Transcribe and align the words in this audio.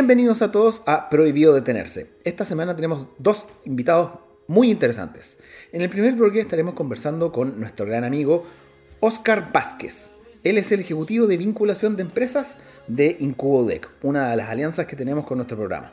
Bienvenidos 0.00 0.40
a 0.40 0.50
todos 0.50 0.80
a 0.86 1.10
Prohibido 1.10 1.52
Detenerse. 1.52 2.06
Esta 2.24 2.46
semana 2.46 2.74
tenemos 2.74 3.06
dos 3.18 3.46
invitados 3.66 4.12
muy 4.46 4.70
interesantes. 4.70 5.36
En 5.72 5.82
el 5.82 5.90
primer 5.90 6.14
bloque 6.14 6.40
estaremos 6.40 6.72
conversando 6.72 7.30
con 7.30 7.60
nuestro 7.60 7.84
gran 7.84 8.04
amigo 8.04 8.46
Oscar 9.00 9.52
Vázquez. 9.52 10.08
Él 10.42 10.56
es 10.56 10.72
el 10.72 10.80
ejecutivo 10.80 11.26
de 11.26 11.36
vinculación 11.36 11.96
de 11.96 12.02
empresas 12.02 12.56
de 12.88 13.14
IncuboDec, 13.20 13.90
una 14.00 14.30
de 14.30 14.36
las 14.36 14.48
alianzas 14.48 14.86
que 14.86 14.96
tenemos 14.96 15.26
con 15.26 15.36
nuestro 15.36 15.58
programa. 15.58 15.92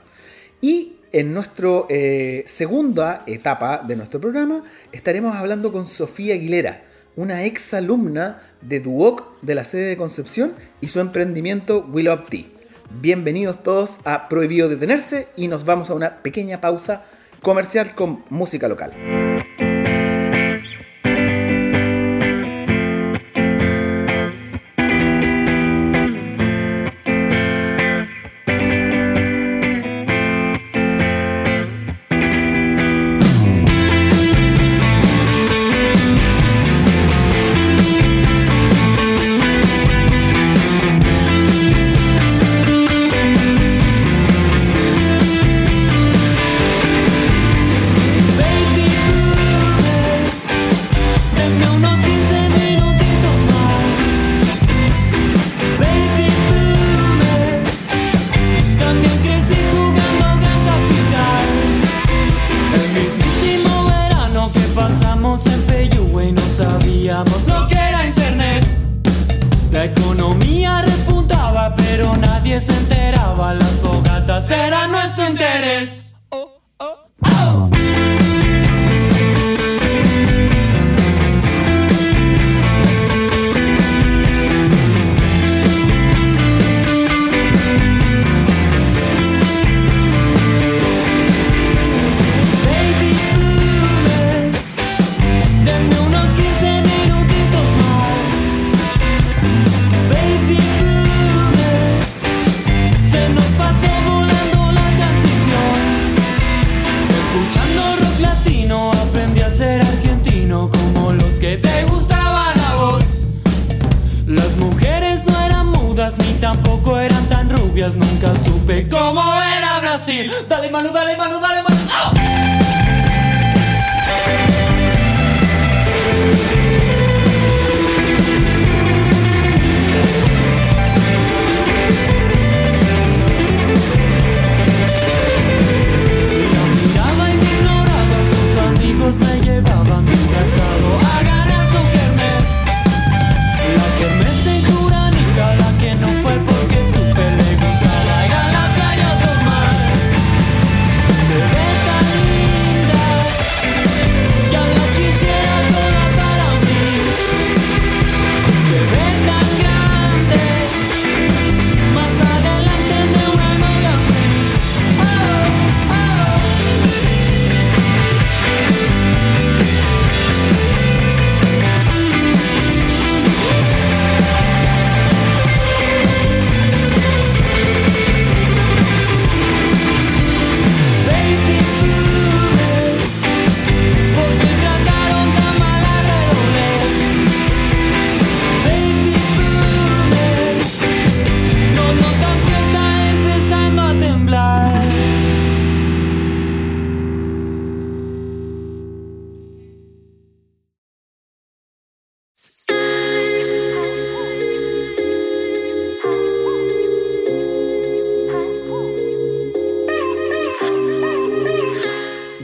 Y 0.62 0.96
en 1.12 1.34
nuestra 1.34 1.82
eh, 1.89 2.46
segunda 2.48 3.24
etapa 3.28 3.84
de 3.86 3.98
nuestro 3.98 4.21
programa 4.21 4.64
estaremos 4.94 5.36
hablando 5.36 5.74
con 5.74 5.86
Sofía 5.86 6.36
Aguilera, 6.36 6.82
una 7.18 7.44
ex 7.44 7.74
alumna 7.74 8.39
de 8.61 8.80
Duoc 8.80 9.42
de 9.42 9.55
la 9.55 9.66
sede 9.66 9.88
de 9.88 9.97
Concepción 9.97 10.54
y 10.80 10.88
su 10.88 11.02
emprendimiento 11.02 11.86
Will 11.92 12.08
Up 12.08 12.30
Tea. 12.30 12.57
Bienvenidos 12.89 13.61
todos 13.64 14.00
a 14.05 14.29
Prohibido 14.29 14.69
Detenerse 14.69 15.27
y 15.36 15.50
nos 15.50 15.65
vamos 15.65 15.89
a 15.89 15.93
una 15.93 16.18
pequeña 16.23 16.61
pausa 16.61 17.04
comercial 17.41 17.93
con 17.96 18.23
música 18.29 18.68
local. 18.68 19.17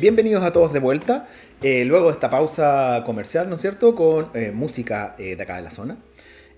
Bienvenidos 0.03 0.44
a 0.44 0.52
todos 0.52 0.74
de 0.74 0.80
vuelta. 0.80 1.30
Eh, 1.62 1.86
luego 1.86 2.08
de 2.08 2.12
esta 2.12 2.30
pausa 2.30 3.03
comercial, 3.06 3.47
¿no 3.47 3.56
es 3.56 3.62
cierto? 3.62 3.96
Con 3.96 4.31
eh, 4.34 4.52
música 4.52 5.16
eh, 5.18 5.38
de 5.38 5.44
acá 5.44 5.56
de 5.56 5.62
la 5.62 5.72
zona. 5.72 5.96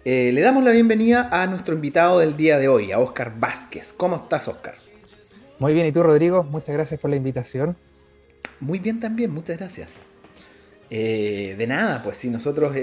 le 0.04 0.42
damos 0.42 0.64
la 0.64 0.72
bienvenida 0.72 1.30
a 1.32 1.46
nuestro 1.46 1.76
invitado 1.76 2.18
del 2.18 2.36
día 2.36 2.58
de 2.58 2.68
hoy, 2.68 2.92
a 2.92 2.98
Oscar 2.98 3.40
Vázquez. 3.40 3.94
¿Cómo 3.96 4.16
estás, 4.16 4.48
Oscar? 4.48 4.74
Muy 5.60 5.76
bien, 5.76 5.86
¿y 5.86 5.92
tú, 5.92 6.02
Rodrigo? 6.02 6.44
Muchas 6.44 6.74
gracias 6.74 7.00
por 7.00 7.12
la 7.12 7.18
invitación. 7.18 7.78
Muy 8.62 8.80
bien 8.80 9.00
también, 9.00 9.30
muchas 9.30 9.60
gracias. 9.60 9.94
de 10.90 11.66
nada, 11.68 12.02
pues 12.02 12.18
si 12.18 12.32
nosotros 12.32 12.76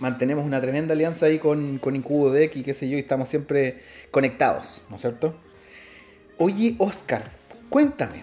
mantenemos 0.00 0.44
una 0.44 0.60
tremenda 0.60 0.92
alianza 0.92 1.24
ahí 1.24 1.38
con, 1.38 1.78
con 1.78 1.96
Incubo 1.96 2.30
Deck 2.30 2.54
y 2.56 2.62
qué 2.62 2.74
sé 2.74 2.90
yo, 2.90 2.98
y 2.98 3.00
estamos 3.00 3.30
siempre 3.30 3.78
conectados, 4.10 4.82
¿no 4.90 4.96
es 4.96 5.00
cierto? 5.00 5.34
Oye, 6.36 6.74
Oscar, 6.76 7.22
cuéntame, 7.70 8.22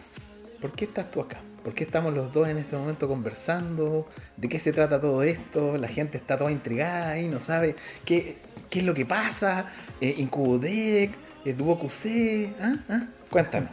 ¿por 0.61 0.71
qué 0.73 0.85
estás 0.85 1.09
tú 1.09 1.21
acá? 1.21 1.41
¿Por 1.65 1.73
qué 1.73 1.83
estamos 1.83 2.13
los 2.13 2.31
dos 2.31 2.47
en 2.47 2.59
este 2.59 2.77
momento 2.77 3.07
conversando? 3.07 4.07
¿De 4.37 4.47
qué 4.47 4.59
se 4.59 4.71
trata 4.71 5.01
todo 5.01 5.23
esto? 5.23 5.77
La 5.77 5.87
gente 5.87 6.15
está 6.15 6.37
toda 6.37 6.51
intrigada 6.51 7.17
y 7.17 7.27
no 7.27 7.39
sabe 7.39 7.75
qué, 8.05 8.37
qué 8.69 8.81
es 8.81 8.85
lo 8.85 8.93
que 8.93 9.03
pasa. 9.03 9.65
Eh, 9.99 10.13
Incubodec, 10.19 11.09
eh. 11.43 12.53
¿ah? 12.61 12.75
¿Ah? 12.87 13.07
Cuéntanos. 13.31 13.71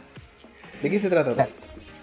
¿De 0.81 0.89
qué 0.89 0.97
se 0.97 1.07
trata? 1.07 1.47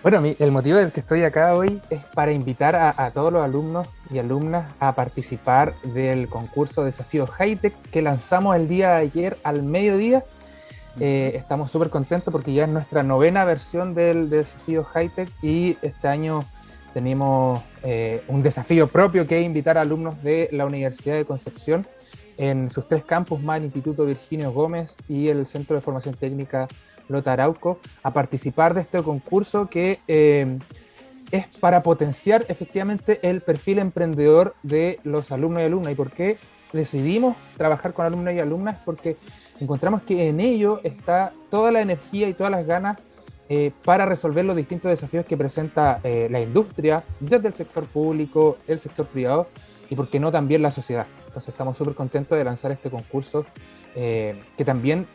Bueno, 0.01 0.23
el 0.39 0.53
motivo 0.53 0.79
del 0.79 0.93
que 0.93 1.01
estoy 1.01 1.25
acá 1.25 1.57
hoy 1.57 1.83
es 1.91 2.05
para 2.15 2.31
invitar 2.31 2.77
a, 2.77 3.11
todos 3.11 3.33
los 3.33 3.43
alumnos 3.43 3.89
y 4.13 4.19
alumnas 4.21 4.73
a 4.79 4.95
participar 4.95 5.75
del 5.83 6.29
concurso 6.29 6.85
Desafío 6.85 7.27
Hightech 7.27 7.75
que 7.91 8.01
lanzamos 8.01 8.55
el 8.55 8.69
día 8.69 8.91
de 8.91 8.97
ayer 8.97 9.37
al 9.43 9.65
mediodía 9.65 10.25
eh, 11.01 11.33
estamos 11.35 11.71
súper 11.71 11.91
contentos 11.91 12.31
porque 12.31 12.53
ya 12.53 12.65
es 12.65 12.71
nuestra 12.71 13.03
novena 13.03 13.45
versión 13.45 13.95
del, 13.95 14.29
desafío 14.29 14.85
Hightech 14.85 15.31
y 15.43 15.77
este 15.83 16.09
año 16.09 16.45
tenemos 16.93 17.63
eh, 17.83 18.23
un 18.29 18.43
desafío 18.43 18.87
propio 18.87 19.27
que 19.27 19.41
es 19.41 19.47
invitar 19.47 19.79
a 19.79 19.81
alumnos 19.81 20.23
de 20.23 20.49
la 20.53 20.67
Universidad 20.67 21.17
de 21.17 21.25
Concepción 21.25 21.87
en 22.37 22.71
sus 22.71 22.87
tres 22.87 23.05
campus 23.05 23.41
más 23.41 23.59
el 23.59 23.65
Instituto 23.65 24.05
Virginio 24.05 24.53
Gómez 24.53 24.95
y 25.09 25.29
el 25.29 25.47
Centro 25.47 25.77
de 25.77 25.83
Formación 25.83 26.15
Técnica 26.15 26.69
Lota 27.09 27.33
Arauco, 27.33 27.79
a 28.03 28.13
participar 28.13 28.75
de 28.75 28.83
este 28.83 29.03
concurso 29.03 29.69
que 29.69 29.99
eh, 30.07 30.59
es 31.31 31.47
para 31.59 31.81
potenciar 31.81 32.45
efectivamente 32.49 33.21
el 33.29 33.41
perfil 33.41 33.79
emprendedor 33.79 34.55
de 34.63 35.01
los 35.03 35.33
alumnos 35.33 35.63
y 35.63 35.67
alumnas. 35.67 35.93
¿Y 35.93 35.97
por 35.97 36.11
qué 36.13 36.39
decidimos 36.73 37.37
trabajar 37.57 37.93
con 37.93 38.07
alumnos 38.07 38.35
y 38.35 38.41
alumnas? 38.41 38.79
Porque 38.85 39.17
encontramos 39.61 40.03
que 40.03 40.29
en 40.29 40.41
ello 40.41 40.81
está 40.85 41.33
toda 41.51 41.71
la 41.71 41.81
energía 41.81 42.29
y 42.29 42.35
todas 42.35 42.51
las 42.51 42.67
ganas 42.67 42.99
eh, 43.49 43.73
para 43.85 44.07
resolver 44.07 44.45
los 44.45 44.55
distintos 44.55 44.91
desafíos 44.91 45.27
que 45.27 45.37
presenta 45.37 46.01
eh, 46.05 46.29
la 46.31 46.41
industria, 46.41 47.03
desde 47.19 47.49
el 47.49 47.55
sector 47.55 47.85
público, 47.85 48.59
el 48.69 48.79
sector 48.79 49.07
privado 49.07 49.47
y, 49.91 49.97
por 49.97 50.09
qué 50.09 50.21
no, 50.21 50.31
también 50.31 50.63
la 50.63 50.71
sociedad. 50.71 51.07
Entonces 51.27 51.49
estamos 51.49 51.77
súper 51.77 51.95
contentos 51.95 52.39
de 52.39 52.45
lanzar 52.45 52.71
este 52.71 52.91
concurso 52.91 53.45
eh, 53.97 54.41
que 54.57 54.65
también, 54.65 55.07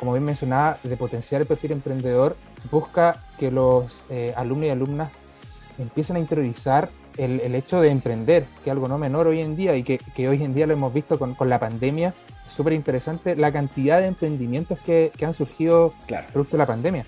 como 0.00 0.12
bien 0.12 0.24
mencionaba, 0.24 0.78
de 0.82 0.96
potenciar 0.96 1.42
el 1.42 1.46
perfil 1.46 1.70
emprendedor, 1.70 2.36
busca 2.70 3.24
que 3.38 3.52
los 3.52 4.02
alumnos 4.34 4.66
y 4.66 4.70
alumnas 4.70 5.12
empiecen 5.78 6.16
a 6.16 6.18
interiorizar 6.18 6.88
el, 7.16 7.54
hecho 7.54 7.80
de 7.80 7.90
emprender, 7.90 8.44
que 8.64 8.70
es 8.70 8.72
algo 8.72 8.88
no 8.88 8.98
menor 8.98 9.28
hoy 9.28 9.40
en 9.40 9.54
día 9.54 9.76
y 9.76 9.84
que, 9.84 10.28
hoy 10.28 10.42
en 10.42 10.52
día 10.52 10.66
lo 10.66 10.72
hemos 10.72 10.92
visto 10.92 11.16
con, 11.16 11.34
con 11.34 11.48
la 11.48 11.60
pandemia. 11.60 12.12
Súper 12.48 12.72
interesante 12.72 13.36
la 13.36 13.52
cantidad 13.52 14.00
de 14.00 14.06
emprendimientos 14.06 14.78
que, 14.80 15.10
que 15.16 15.24
han 15.24 15.34
surgido 15.34 15.94
claro. 16.06 16.26
producto 16.32 16.56
de 16.56 16.58
la 16.58 16.66
pandemia. 16.66 17.06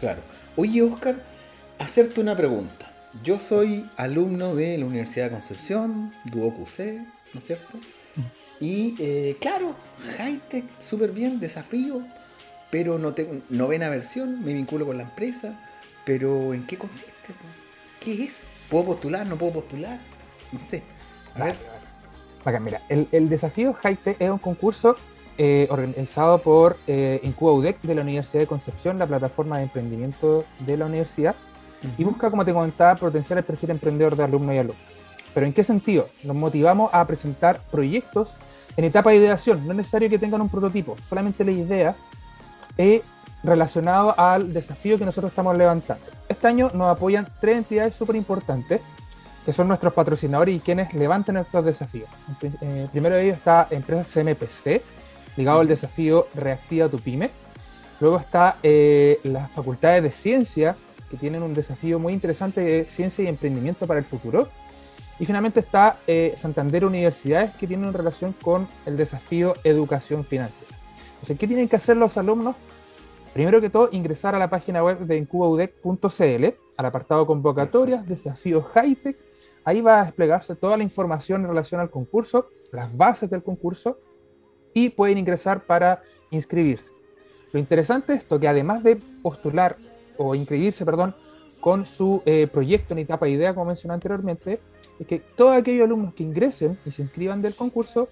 Claro. 0.00 0.20
Oye, 0.56 0.82
Oscar, 0.82 1.22
hacerte 1.78 2.20
una 2.20 2.36
pregunta. 2.36 2.92
Yo 3.22 3.38
soy 3.38 3.88
alumno 3.96 4.54
de 4.54 4.76
la 4.78 4.84
Universidad 4.84 5.26
de 5.26 5.30
Concepción, 5.32 6.12
DuoQC, 6.24 6.78
¿no 7.34 7.38
es 7.38 7.44
cierto? 7.44 7.78
Y 8.60 8.94
eh, 8.98 9.36
claro, 9.40 9.74
high-tech, 10.18 10.64
súper 10.80 11.12
bien, 11.12 11.40
desafío, 11.40 12.02
pero 12.70 12.98
no 12.98 13.14
tengo 13.14 13.40
novena 13.48 13.88
versión, 13.88 14.44
me 14.44 14.52
vinculo 14.52 14.84
con 14.84 14.98
la 14.98 15.04
empresa, 15.04 15.58
pero 16.04 16.52
¿en 16.54 16.66
qué 16.66 16.76
consiste? 16.76 17.12
¿Qué 18.00 18.24
es? 18.24 18.40
¿Puedo 18.68 18.86
postular? 18.86 19.26
¿No 19.26 19.36
puedo 19.36 19.52
postular? 19.54 19.98
No 20.52 20.60
sé. 20.68 20.82
A 21.34 21.44
ver. 21.44 21.77
Mira, 22.60 22.82
el, 22.88 23.08
el 23.12 23.28
desafío 23.28 23.74
high-tech 23.74 24.20
es 24.20 24.30
un 24.30 24.38
concurso 24.38 24.96
eh, 25.40 25.68
organizado 25.70 26.38
por 26.38 26.76
eh, 26.88 27.20
Incuba 27.22 27.52
UDEC 27.52 27.80
de 27.82 27.94
la 27.94 28.02
Universidad 28.02 28.42
de 28.42 28.48
Concepción, 28.48 28.98
la 28.98 29.06
plataforma 29.06 29.58
de 29.58 29.64
emprendimiento 29.64 30.44
de 30.58 30.76
la 30.76 30.86
universidad, 30.86 31.36
y 31.96 32.02
busca, 32.02 32.28
como 32.28 32.44
te 32.44 32.52
comentaba, 32.52 32.96
potenciar 32.96 33.38
el 33.38 33.44
perfil 33.44 33.70
emprendedor 33.70 34.16
de 34.16 34.24
alumnos 34.24 34.54
y 34.54 34.58
alumnos. 34.58 34.82
Pero 35.32 35.46
¿en 35.46 35.52
qué 35.52 35.62
sentido? 35.62 36.08
Nos 36.24 36.34
motivamos 36.34 36.90
a 36.92 37.06
presentar 37.06 37.60
proyectos 37.70 38.34
en 38.76 38.84
etapa 38.84 39.10
de 39.10 39.16
ideación. 39.18 39.64
No 39.64 39.70
es 39.70 39.76
necesario 39.76 40.10
que 40.10 40.18
tengan 40.18 40.40
un 40.40 40.48
prototipo, 40.48 40.96
solamente 41.08 41.44
la 41.44 41.52
idea 41.52 41.96
es 42.76 43.02
relacionado 43.44 44.18
al 44.18 44.52
desafío 44.52 44.98
que 44.98 45.04
nosotros 45.04 45.30
estamos 45.30 45.56
levantando. 45.56 46.04
Este 46.28 46.48
año 46.48 46.70
nos 46.74 46.90
apoyan 46.90 47.28
tres 47.40 47.58
entidades 47.58 47.94
súper 47.94 48.16
importantes, 48.16 48.80
que 49.48 49.54
son 49.54 49.66
nuestros 49.66 49.94
patrocinadores 49.94 50.54
y 50.54 50.60
quienes 50.60 50.92
levanten 50.92 51.38
estos 51.38 51.64
desafíos. 51.64 52.10
Eh, 52.60 52.86
primero 52.92 53.14
de 53.14 53.24
ellos 53.24 53.38
está 53.38 53.66
Empresa 53.70 54.20
CMPC, 54.20 54.82
ligado 55.38 55.60
al 55.60 55.66
desafío 55.66 56.26
Reactiva 56.34 56.90
tu 56.90 56.98
Pyme. 56.98 57.30
Luego 57.98 58.18
está 58.18 58.58
eh, 58.62 59.18
las 59.24 59.50
facultades 59.52 60.02
de 60.02 60.10
ciencia, 60.10 60.76
que 61.10 61.16
tienen 61.16 61.42
un 61.42 61.54
desafío 61.54 61.98
muy 61.98 62.12
interesante 62.12 62.60
de 62.60 62.84
ciencia 62.84 63.24
y 63.24 63.26
emprendimiento 63.26 63.86
para 63.86 63.98
el 63.98 64.04
futuro. 64.04 64.50
Y 65.18 65.24
finalmente 65.24 65.60
está 65.60 65.96
eh, 66.06 66.34
Santander 66.36 66.84
Universidades, 66.84 67.52
que 67.54 67.66
tiene 67.66 67.84
una 67.84 67.96
relación 67.96 68.34
con 68.34 68.68
el 68.84 68.98
desafío 68.98 69.54
educación 69.64 70.26
financiera. 70.26 70.76
Entonces, 71.14 71.38
¿qué 71.38 71.46
tienen 71.46 71.70
que 71.70 71.76
hacer 71.76 71.96
los 71.96 72.18
alumnos? 72.18 72.54
Primero 73.32 73.62
que 73.62 73.70
todo, 73.70 73.88
ingresar 73.92 74.34
a 74.34 74.38
la 74.38 74.50
página 74.50 74.84
web 74.84 74.98
de 75.06 75.16
incubaudec.cl, 75.16 76.44
al 76.76 76.84
apartado 76.84 77.26
convocatorias, 77.26 78.06
desafíos 78.06 78.66
high-tech. 78.74 79.27
Ahí 79.68 79.82
va 79.82 80.00
a 80.00 80.04
desplegarse 80.04 80.54
toda 80.54 80.78
la 80.78 80.82
información 80.82 81.42
en 81.42 81.48
relación 81.48 81.78
al 81.78 81.90
concurso, 81.90 82.48
las 82.72 82.96
bases 82.96 83.28
del 83.28 83.42
concurso, 83.42 83.98
y 84.72 84.88
pueden 84.88 85.18
ingresar 85.18 85.66
para 85.66 86.00
inscribirse. 86.30 86.90
Lo 87.52 87.60
interesante 87.60 88.14
es 88.14 88.20
esto, 88.20 88.40
que 88.40 88.48
además 88.48 88.82
de 88.82 88.96
postular 88.96 89.76
o 90.16 90.34
inscribirse, 90.34 90.86
perdón, 90.86 91.14
con 91.60 91.84
su 91.84 92.22
eh, 92.24 92.46
proyecto 92.50 92.94
en 92.94 93.00
etapa 93.00 93.26
de 93.26 93.32
idea, 93.32 93.52
como 93.52 93.66
mencioné 93.66 93.92
anteriormente, 93.92 94.58
es 94.98 95.06
que 95.06 95.18
todos 95.18 95.54
aquellos 95.54 95.84
alumnos 95.84 96.14
que 96.14 96.22
ingresen 96.22 96.78
y 96.86 96.90
se 96.90 97.02
inscriban 97.02 97.42
del 97.42 97.54
concurso 97.54 98.08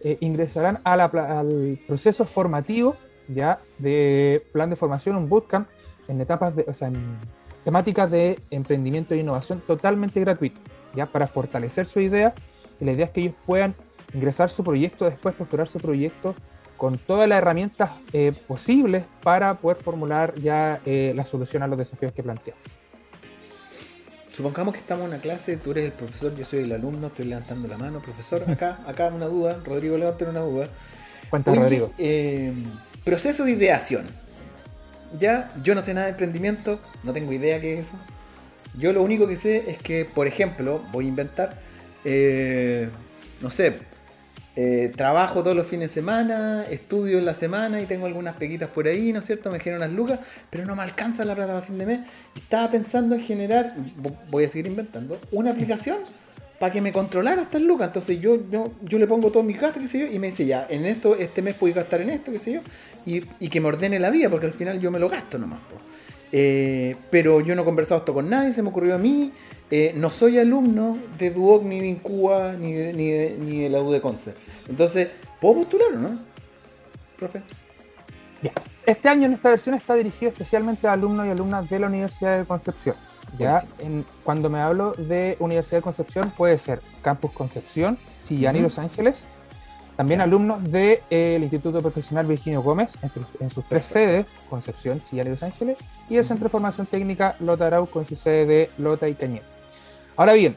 eh, 0.00 0.18
ingresarán 0.18 0.80
al 0.82 1.78
proceso 1.86 2.24
formativo 2.24 2.96
ya 3.28 3.60
de 3.78 4.44
plan 4.52 4.70
de 4.70 4.74
formación, 4.74 5.14
un 5.14 5.28
bootcamp 5.28 5.68
en 6.08 6.20
etapas 6.20 6.56
de, 6.56 6.64
o 6.66 6.74
sea, 6.74 6.88
en 6.88 7.16
temáticas 7.62 8.10
de 8.10 8.40
emprendimiento 8.50 9.14
e 9.14 9.18
innovación 9.18 9.60
totalmente 9.60 10.18
gratuito, 10.18 10.60
ya 10.96 11.06
para 11.06 11.26
fortalecer 11.26 11.86
su 11.86 12.00
idea. 12.00 12.34
Y 12.80 12.84
la 12.84 12.92
idea 12.92 13.06
es 13.06 13.12
que 13.12 13.20
ellos 13.20 13.34
puedan 13.46 13.74
ingresar 14.12 14.50
su 14.50 14.64
proyecto, 14.64 15.04
después 15.04 15.34
postular 15.34 15.68
su 15.68 15.78
proyecto 15.78 16.34
con 16.76 16.98
todas 16.98 17.28
las 17.28 17.38
herramientas 17.38 17.90
eh, 18.12 18.32
posibles 18.46 19.04
para 19.22 19.54
poder 19.54 19.78
formular 19.78 20.34
ya 20.34 20.80
eh, 20.84 21.12
la 21.14 21.24
solución 21.24 21.62
a 21.62 21.66
los 21.66 21.78
desafíos 21.78 22.12
que 22.12 22.22
planteamos. 22.22 22.62
Supongamos 24.32 24.74
que 24.74 24.80
estamos 24.80 25.04
en 25.04 25.12
una 25.12 25.18
clase, 25.18 25.56
tú 25.56 25.70
eres 25.70 25.86
el 25.86 25.92
profesor, 25.92 26.36
yo 26.36 26.44
soy 26.44 26.64
el 26.64 26.72
alumno, 26.72 27.06
estoy 27.06 27.24
levantando 27.24 27.68
la 27.68 27.78
mano, 27.78 28.02
profesor, 28.02 28.44
acá, 28.50 28.78
acá 28.86 29.06
una 29.08 29.26
duda, 29.26 29.60
Rodrigo, 29.64 29.96
levanta 29.96 30.28
una 30.28 30.40
duda. 30.40 30.68
Cuenta, 31.30 31.54
Rodrigo. 31.54 31.90
Eh, 31.96 32.52
proceso 33.02 33.44
de 33.44 33.52
ideación. 33.52 34.04
Ya, 35.18 35.50
yo 35.62 35.74
no 35.74 35.80
sé 35.80 35.94
nada 35.94 36.06
de 36.06 36.12
emprendimiento, 36.12 36.78
no 37.02 37.14
tengo 37.14 37.32
idea 37.32 37.60
qué 37.60 37.78
es 37.78 37.86
eso. 37.86 37.96
Yo 38.78 38.92
lo 38.92 39.02
único 39.02 39.26
que 39.26 39.36
sé 39.36 39.70
es 39.70 39.78
que, 39.78 40.04
por 40.04 40.26
ejemplo, 40.26 40.82
voy 40.92 41.06
a 41.06 41.08
inventar, 41.08 41.58
no 43.40 43.50
sé, 43.50 43.74
eh, 44.58 44.90
trabajo 44.96 45.42
todos 45.42 45.54
los 45.54 45.66
fines 45.66 45.90
de 45.90 45.94
semana, 45.94 46.64
estudio 46.70 47.18
en 47.18 47.26
la 47.26 47.34
semana 47.34 47.78
y 47.82 47.84
tengo 47.84 48.06
algunas 48.06 48.36
pequitas 48.36 48.70
por 48.70 48.88
ahí, 48.88 49.12
¿no 49.12 49.18
es 49.18 49.26
cierto? 49.26 49.50
Me 49.50 49.60
genero 49.60 49.84
unas 49.84 49.94
lucas, 49.94 50.18
pero 50.48 50.64
no 50.64 50.74
me 50.74 50.82
alcanza 50.82 51.26
la 51.26 51.34
plata 51.34 51.48
para 51.48 51.58
el 51.60 51.66
fin 51.66 51.76
de 51.76 51.84
mes. 51.84 52.00
estaba 52.34 52.70
pensando 52.70 53.14
en 53.14 53.20
generar, 53.20 53.76
voy 54.30 54.44
a 54.44 54.48
seguir 54.48 54.66
inventando, 54.66 55.18
una 55.30 55.50
aplicación 55.50 55.98
para 56.58 56.72
que 56.72 56.80
me 56.80 56.90
controlara 56.90 57.42
estas 57.42 57.60
lucas. 57.60 57.88
Entonces 57.88 58.18
yo, 58.18 58.48
yo, 58.50 58.72
yo 58.80 58.98
le 58.98 59.06
pongo 59.06 59.30
todos 59.30 59.44
mis 59.44 59.60
gastos, 59.60 59.82
qué 59.82 59.88
sé 59.88 59.98
yo, 59.98 60.06
y 60.06 60.18
me 60.18 60.28
dice 60.28 60.46
ya, 60.46 60.66
en 60.70 60.86
esto, 60.86 61.16
este 61.16 61.42
mes 61.42 61.54
puedo 61.54 61.74
gastar 61.74 62.00
en 62.00 62.08
esto, 62.08 62.32
qué 62.32 62.38
sé 62.38 62.52
yo, 62.52 62.60
y, 63.04 63.20
que 63.20 63.60
me 63.60 63.68
ordene 63.68 64.00
la 64.00 64.08
vida, 64.08 64.30
porque 64.30 64.46
al 64.46 64.54
final 64.54 64.80
yo 64.80 64.90
me 64.90 64.98
lo 64.98 65.10
gasto 65.10 65.38
nomás. 65.38 65.60
Eh, 66.32 66.96
pero 67.10 67.40
yo 67.40 67.54
no 67.54 67.62
he 67.62 67.64
conversado 67.64 68.00
esto 68.00 68.14
con 68.14 68.28
nadie, 68.28 68.52
se 68.52 68.62
me 68.62 68.68
ocurrió 68.68 68.94
a 68.94 68.98
mí. 68.98 69.32
Eh, 69.70 69.92
no 69.96 70.10
soy 70.10 70.38
alumno 70.38 70.96
de 71.18 71.30
Duoc, 71.30 71.64
ni 71.64 71.80
de 71.80 71.86
Incuba, 71.86 72.52
ni 72.52 72.72
de, 72.72 72.92
ni 72.92 73.10
ni 73.44 73.62
de 73.62 73.70
la 73.70 73.80
U 73.80 73.90
de 73.90 74.00
Conce. 74.00 74.34
Entonces, 74.68 75.08
¿puedo 75.40 75.56
postular 75.56 75.88
o 75.94 75.98
no? 75.98 76.18
Profe. 77.18 77.42
Bien. 78.40 78.54
Este 78.84 79.08
año 79.08 79.26
en 79.26 79.32
esta 79.32 79.50
versión 79.50 79.74
está 79.74 79.94
dirigido 79.94 80.30
especialmente 80.30 80.86
a 80.86 80.92
alumnos 80.92 81.26
y 81.26 81.30
alumnas 81.30 81.68
de 81.68 81.80
la 81.80 81.88
Universidad 81.88 82.38
de 82.38 82.44
Concepción. 82.44 82.94
Ya 83.38 83.64
en, 83.80 84.04
cuando 84.22 84.48
me 84.48 84.60
hablo 84.60 84.92
de 84.92 85.36
Universidad 85.40 85.78
de 85.78 85.82
Concepción 85.82 86.30
puede 86.36 86.58
ser 86.58 86.80
Campus 87.02 87.32
Concepción, 87.32 87.98
Chillán 88.26 88.56
y 88.56 88.60
Los 88.60 88.78
Ángeles. 88.78 89.16
También 89.96 90.20
alumnos 90.20 90.62
del 90.62 91.00
de, 91.08 91.38
Instituto 91.40 91.80
Profesional 91.80 92.26
Virginio 92.26 92.62
Gómez 92.62 92.90
en, 93.40 93.50
sus 93.50 93.64
tres 93.64 93.84
sedes, 93.86 94.26
Concepción, 94.50 95.02
Chillán 95.02 95.28
y 95.28 95.30
Los 95.30 95.42
Ángeles, 95.42 95.78
y 96.10 96.16
el 96.18 96.26
Centro 96.26 96.44
de 96.44 96.50
Formación 96.50 96.86
Técnica 96.86 97.34
Lota 97.40 97.66
Arau 97.66 97.86
con 97.86 98.06
su 98.06 98.14
sede 98.14 98.44
de 98.44 98.70
Lota 98.76 99.08
y 99.08 99.14
Cañete. 99.14 99.46
Ahora 100.16 100.34
bien, 100.34 100.56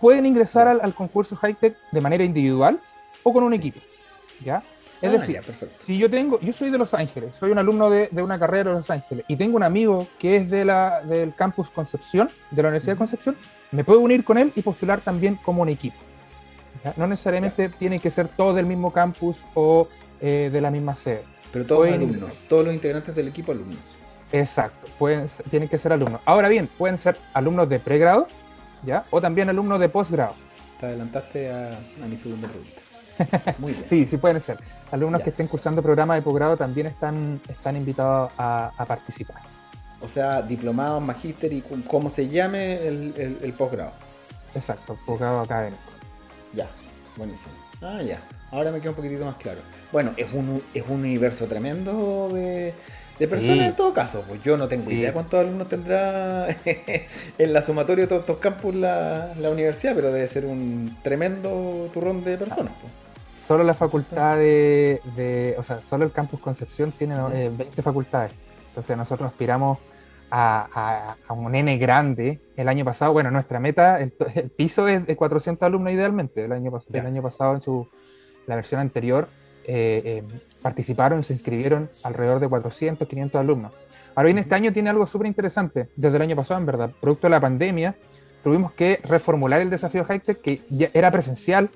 pueden 0.00 0.26
ingresar 0.26 0.66
al, 0.66 0.94
concurso 0.94 1.36
Hightech 1.36 1.76
de 1.92 2.00
manera 2.00 2.24
individual 2.24 2.80
o 3.22 3.32
con 3.32 3.44
un 3.44 3.54
equipo. 3.54 3.78
¿ya? 4.44 4.64
Es 5.00 5.10
ah, 5.10 5.12
decir, 5.12 5.40
si 5.86 5.96
yo 5.96 6.10
tengo, 6.10 6.40
yo 6.40 6.52
soy 6.52 6.70
de 6.70 6.78
Los 6.78 6.94
Ángeles, 6.94 7.36
soy 7.36 7.52
un 7.52 7.58
alumno 7.58 7.88
de, 7.88 8.10
una 8.20 8.36
carrera 8.36 8.70
de 8.70 8.78
Los 8.78 8.90
Ángeles 8.90 9.24
y 9.28 9.36
tengo 9.36 9.56
un 9.56 9.62
amigo 9.62 10.08
que 10.18 10.36
es 10.36 10.50
de 10.50 10.64
la, 10.64 11.02
del 11.02 11.32
campus 11.36 11.70
Concepción, 11.70 12.28
de 12.50 12.62
la 12.62 12.68
Universidad 12.68 12.94
de 12.94 12.98
Concepción, 12.98 13.36
me 13.70 13.84
puedo 13.84 14.00
unir 14.00 14.24
con 14.24 14.38
él 14.38 14.52
y 14.56 14.62
postular 14.62 15.00
también 15.00 15.36
como 15.36 15.62
un 15.62 15.68
equipo. 15.68 16.07
No 16.96 17.06
necesariamente 17.06 17.68
tienen 17.68 17.98
que 17.98 18.10
ser 18.10 18.28
todos 18.28 18.54
del 18.54 18.66
mismo 18.66 18.92
campus 18.92 19.38
o 19.54 19.88
eh, 20.20 20.50
de 20.52 20.60
la 20.60 20.70
misma 20.70 20.96
sede. 20.96 21.24
Pero 21.52 21.64
todos 21.64 21.88
alumnos, 21.88 22.32
todos 22.48 22.64
los 22.64 22.74
integrantes 22.74 23.14
del 23.14 23.28
equipo 23.28 23.52
alumnos. 23.52 23.78
Exacto, 24.32 24.88
pueden, 24.98 25.26
tienen 25.50 25.68
que 25.68 25.78
ser 25.78 25.92
alumnos. 25.92 26.20
Ahora 26.24 26.48
bien, 26.48 26.68
pueden 26.78 26.98
ser 26.98 27.16
alumnos 27.32 27.68
de 27.68 27.80
pregrado, 27.80 28.26
¿ya? 28.84 29.04
O 29.10 29.20
también 29.20 29.48
alumnos 29.48 29.80
de 29.80 29.88
posgrado. 29.88 30.34
Te 30.78 30.86
adelantaste 30.86 31.50
a, 31.50 31.78
mi 32.06 32.16
segunda 32.16 32.48
pregunta. 32.48 33.56
Muy 33.58 33.72
bien. 33.72 33.84
sí, 33.88 34.06
sí 34.06 34.16
pueden 34.18 34.40
ser. 34.40 34.58
Alumnos 34.92 35.22
que 35.22 35.30
estén 35.30 35.46
cursando 35.46 35.82
programas 35.82 36.18
de 36.18 36.22
posgrado 36.22 36.56
también 36.56 36.86
están, 36.86 37.40
están 37.48 37.76
invitados 37.76 38.30
a, 38.38 38.72
participar. 38.86 39.42
O 40.00 40.08
sea, 40.08 40.42
diplomados, 40.42 41.02
magíster 41.02 41.52
y 41.52 41.62
cómo 41.62 42.10
se 42.10 42.28
llame 42.28 42.86
el, 42.86 43.54
posgrado. 43.56 43.92
Exacto, 44.54 44.96
posgrado 45.06 45.40
académico. 45.40 45.87
Ya, 46.52 46.68
buenísimo. 47.16 47.54
Ah, 47.80 48.00
ya. 48.02 48.20
Ahora 48.50 48.70
me 48.70 48.80
queda 48.80 48.90
un 48.90 48.96
poquitito 48.96 49.24
más 49.24 49.36
claro. 49.36 49.60
Bueno, 49.92 50.12
es 50.16 50.32
un, 50.32 50.62
es 50.74 50.82
un 50.88 51.00
universo 51.00 51.46
tremendo 51.46 52.28
de, 52.32 52.74
personas 53.18 53.66
en 53.66 53.76
todo 53.76 53.92
caso. 53.92 54.24
Pues 54.26 54.42
yo 54.42 54.56
no 54.56 54.68
tengo 54.68 54.90
idea 54.90 55.12
cuántos 55.12 55.40
alumnos 55.40 55.68
tendrá 55.68 56.48
en 57.38 57.52
la 57.52 57.62
sumatoria 57.62 58.04
de 58.04 58.08
todos 58.08 58.22
estos 58.22 58.38
campus 58.38 58.74
la, 58.74 59.34
la 59.38 59.50
universidad, 59.50 59.94
pero 59.94 60.12
debe 60.12 60.26
ser 60.26 60.46
un 60.46 60.96
tremendo 61.02 61.90
turrón 61.92 62.24
de 62.24 62.36
personas. 62.38 62.72
Pues. 62.80 62.92
Solo 63.48 63.64
la 63.64 63.72
facultad 63.72 64.36
de, 64.36 65.54
O 65.58 65.62
sea, 65.62 65.80
solo 65.88 66.04
el 66.04 66.12
campus 66.12 66.38
Concepción 66.38 66.92
tiene 66.92 67.16
20 67.16 67.62
eh, 67.62 67.82
facultades. 67.82 68.32
Entonces 68.68 68.94
nosotros 68.94 69.26
aspiramos 69.30 69.78
a, 70.30 71.16
un 71.30 71.54
N 71.54 71.76
grande. 71.78 72.40
El 72.56 72.68
año 72.68 72.84
pasado, 72.84 73.12
bueno, 73.12 73.30
nuestra 73.30 73.60
meta, 73.60 74.00
el, 74.00 74.12
piso 74.56 74.88
es 74.88 75.06
de 75.06 75.16
400 75.16 75.66
alumnos 75.66 75.92
idealmente. 75.92 76.44
El 76.44 76.52
año, 76.52 76.72
el 76.92 77.06
año 77.06 77.22
pasado, 77.22 77.54
en 77.54 77.60
su, 77.60 77.88
la 78.46 78.56
versión 78.56 78.80
anterior, 78.80 79.28
eh, 79.64 80.02
eh, 80.04 80.22
participaron, 80.62 81.22
se 81.22 81.34
inscribieron 81.34 81.90
alrededor 82.02 82.40
de 82.40 82.48
400, 82.48 83.06
500 83.06 83.40
alumnos. 83.40 83.72
Ahora 84.14 84.26
bien, 84.26 84.38
este 84.38 84.54
año 84.54 84.72
tiene 84.72 84.90
algo 84.90 85.06
súper 85.06 85.26
interesante. 85.26 85.88
Desde 85.94 86.16
el 86.16 86.22
año 86.22 86.36
pasado, 86.36 86.58
en 86.58 86.66
verdad, 86.66 86.90
producto 87.00 87.26
de 87.26 87.30
la 87.30 87.40
pandemia, 87.40 87.94
tuvimos 88.42 88.72
que 88.72 89.00
reformular 89.04 89.60
el 89.60 89.70
desafío 89.70 90.04
Hightech, 90.04 90.40
que 90.40 90.62
ya 90.70 90.88
era 90.92 91.10
presencial, 91.10 91.70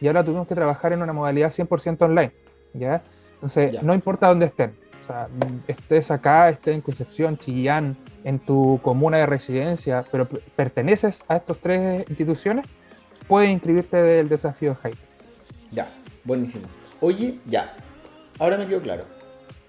y 0.00 0.06
ahora 0.06 0.24
tuvimos 0.24 0.48
que 0.48 0.54
trabajar 0.54 0.92
en 0.92 1.02
una 1.02 1.12
modalidad 1.12 1.52
100% 1.52 2.02
online. 2.02 2.32
¿ya? 2.72 3.02
Entonces, 3.34 3.82
no 3.82 3.94
importa 3.94 4.28
dónde 4.28 4.46
estén, 4.46 4.72
o 5.04 5.06
sea, 5.06 5.28
estés 5.68 6.10
acá, 6.10 6.48
estés 6.48 6.74
en 6.74 6.80
Concepción, 6.80 7.36
Chillán, 7.38 7.96
en 8.24 8.38
tu 8.38 8.80
comuna 8.82 9.18
de 9.18 9.26
residencia, 9.26 10.04
pero 10.10 10.26
perteneces 10.56 11.22
a 11.28 11.36
estas 11.36 11.58
tres 11.58 12.08
instituciones, 12.08 12.64
puedes 13.28 13.50
inscribirte 13.50 13.98
del 13.98 14.28
desafío 14.28 14.76
Hype. 14.82 14.96
Ya, 15.70 15.88
buenísimo. 16.24 16.66
Oye, 17.00 17.38
ya, 17.44 17.74
ahora 18.38 18.56
me 18.56 18.66
quedó 18.66 18.80
claro. 18.80 19.04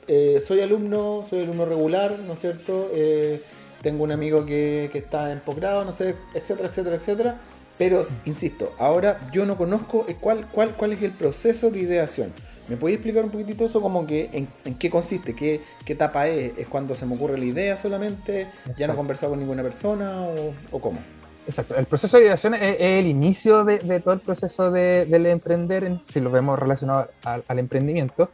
Eh, 0.07 0.41
soy 0.45 0.61
alumno, 0.61 1.25
soy 1.29 1.43
alumno 1.43 1.65
regular, 1.65 2.17
¿no 2.19 2.33
es 2.33 2.39
cierto? 2.39 2.89
Eh, 2.93 3.41
tengo 3.81 4.03
un 4.03 4.11
amigo 4.11 4.45
que, 4.45 4.89
está 4.93 5.31
en 5.31 5.39
posgrado, 5.39 5.83
no 5.83 5.91
sé, 5.91 6.15
etcétera, 6.33 6.69
etcétera, 6.69 6.95
etcétera. 6.95 7.37
Pero, 7.77 8.05
insisto, 8.23 8.73
ahora 8.79 9.19
yo 9.33 9.45
no 9.45 9.57
conozco 9.57 10.05
eh, 10.07 10.15
cuál, 10.17 10.45
cuál, 10.49 10.75
cuál 10.75 10.93
es 10.93 11.01
el 11.01 11.11
proceso 11.11 11.71
de 11.71 11.79
ideación. 11.79 12.31
¿Me 12.67 12.77
podéis 12.77 12.97
explicar 12.97 13.23
un 13.23 13.31
poquitito 13.31 13.65
eso? 13.65 13.81
Como 13.81 14.07
que 14.07 14.29
en, 14.33 14.75
qué 14.75 14.89
consiste, 14.89 15.35
qué, 15.35 15.61
qué, 15.83 15.93
etapa 15.93 16.27
es, 16.27 16.57
es 16.57 16.67
cuando 16.67 16.95
se 16.95 17.05
me 17.05 17.15
ocurre 17.15 17.37
la 17.37 17.45
idea 17.45 17.77
solamente, 17.77 18.47
ya 18.75 18.87
no 18.87 18.93
he 18.93 18.95
conversado 18.95 19.31
con 19.31 19.39
ninguna 19.39 19.61
persona 19.61 20.23
o, 20.71 20.79
cómo. 20.79 20.99
Exacto, 21.47 21.75
el 21.75 21.85
proceso 21.85 22.17
de 22.17 22.23
ideación 22.23 22.55
es, 22.55 22.77
el 22.79 23.05
inicio 23.05 23.63
de, 23.63 23.77
todo 23.99 24.15
el 24.15 24.19
proceso 24.19 24.71
de, 24.71 25.05
del 25.05 25.27
emprender, 25.27 25.91
si 26.11 26.19
lo 26.19 26.31
vemos 26.31 26.57
relacionado 26.57 27.09
al, 27.23 27.59
emprendimiento. 27.59 28.31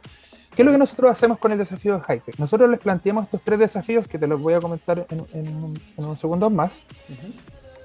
¿Qué 0.54 0.62
es 0.62 0.66
lo 0.66 0.72
que 0.72 0.78
nosotros 0.78 1.10
hacemos 1.10 1.38
con 1.38 1.52
el 1.52 1.58
desafío 1.58 1.94
de 1.94 2.00
Hightech? 2.02 2.38
Nosotros 2.38 2.68
les 2.68 2.78
planteamos 2.78 3.24
estos 3.24 3.42
tres 3.42 3.58
desafíos 3.58 4.06
que 4.06 4.18
te 4.18 4.26
los 4.26 4.40
voy 4.40 4.54
a 4.54 4.60
comentar 4.60 5.06
en, 5.10 5.24
en, 5.32 5.74
unos 5.96 6.18
segundos 6.18 6.52
más. 6.52 6.72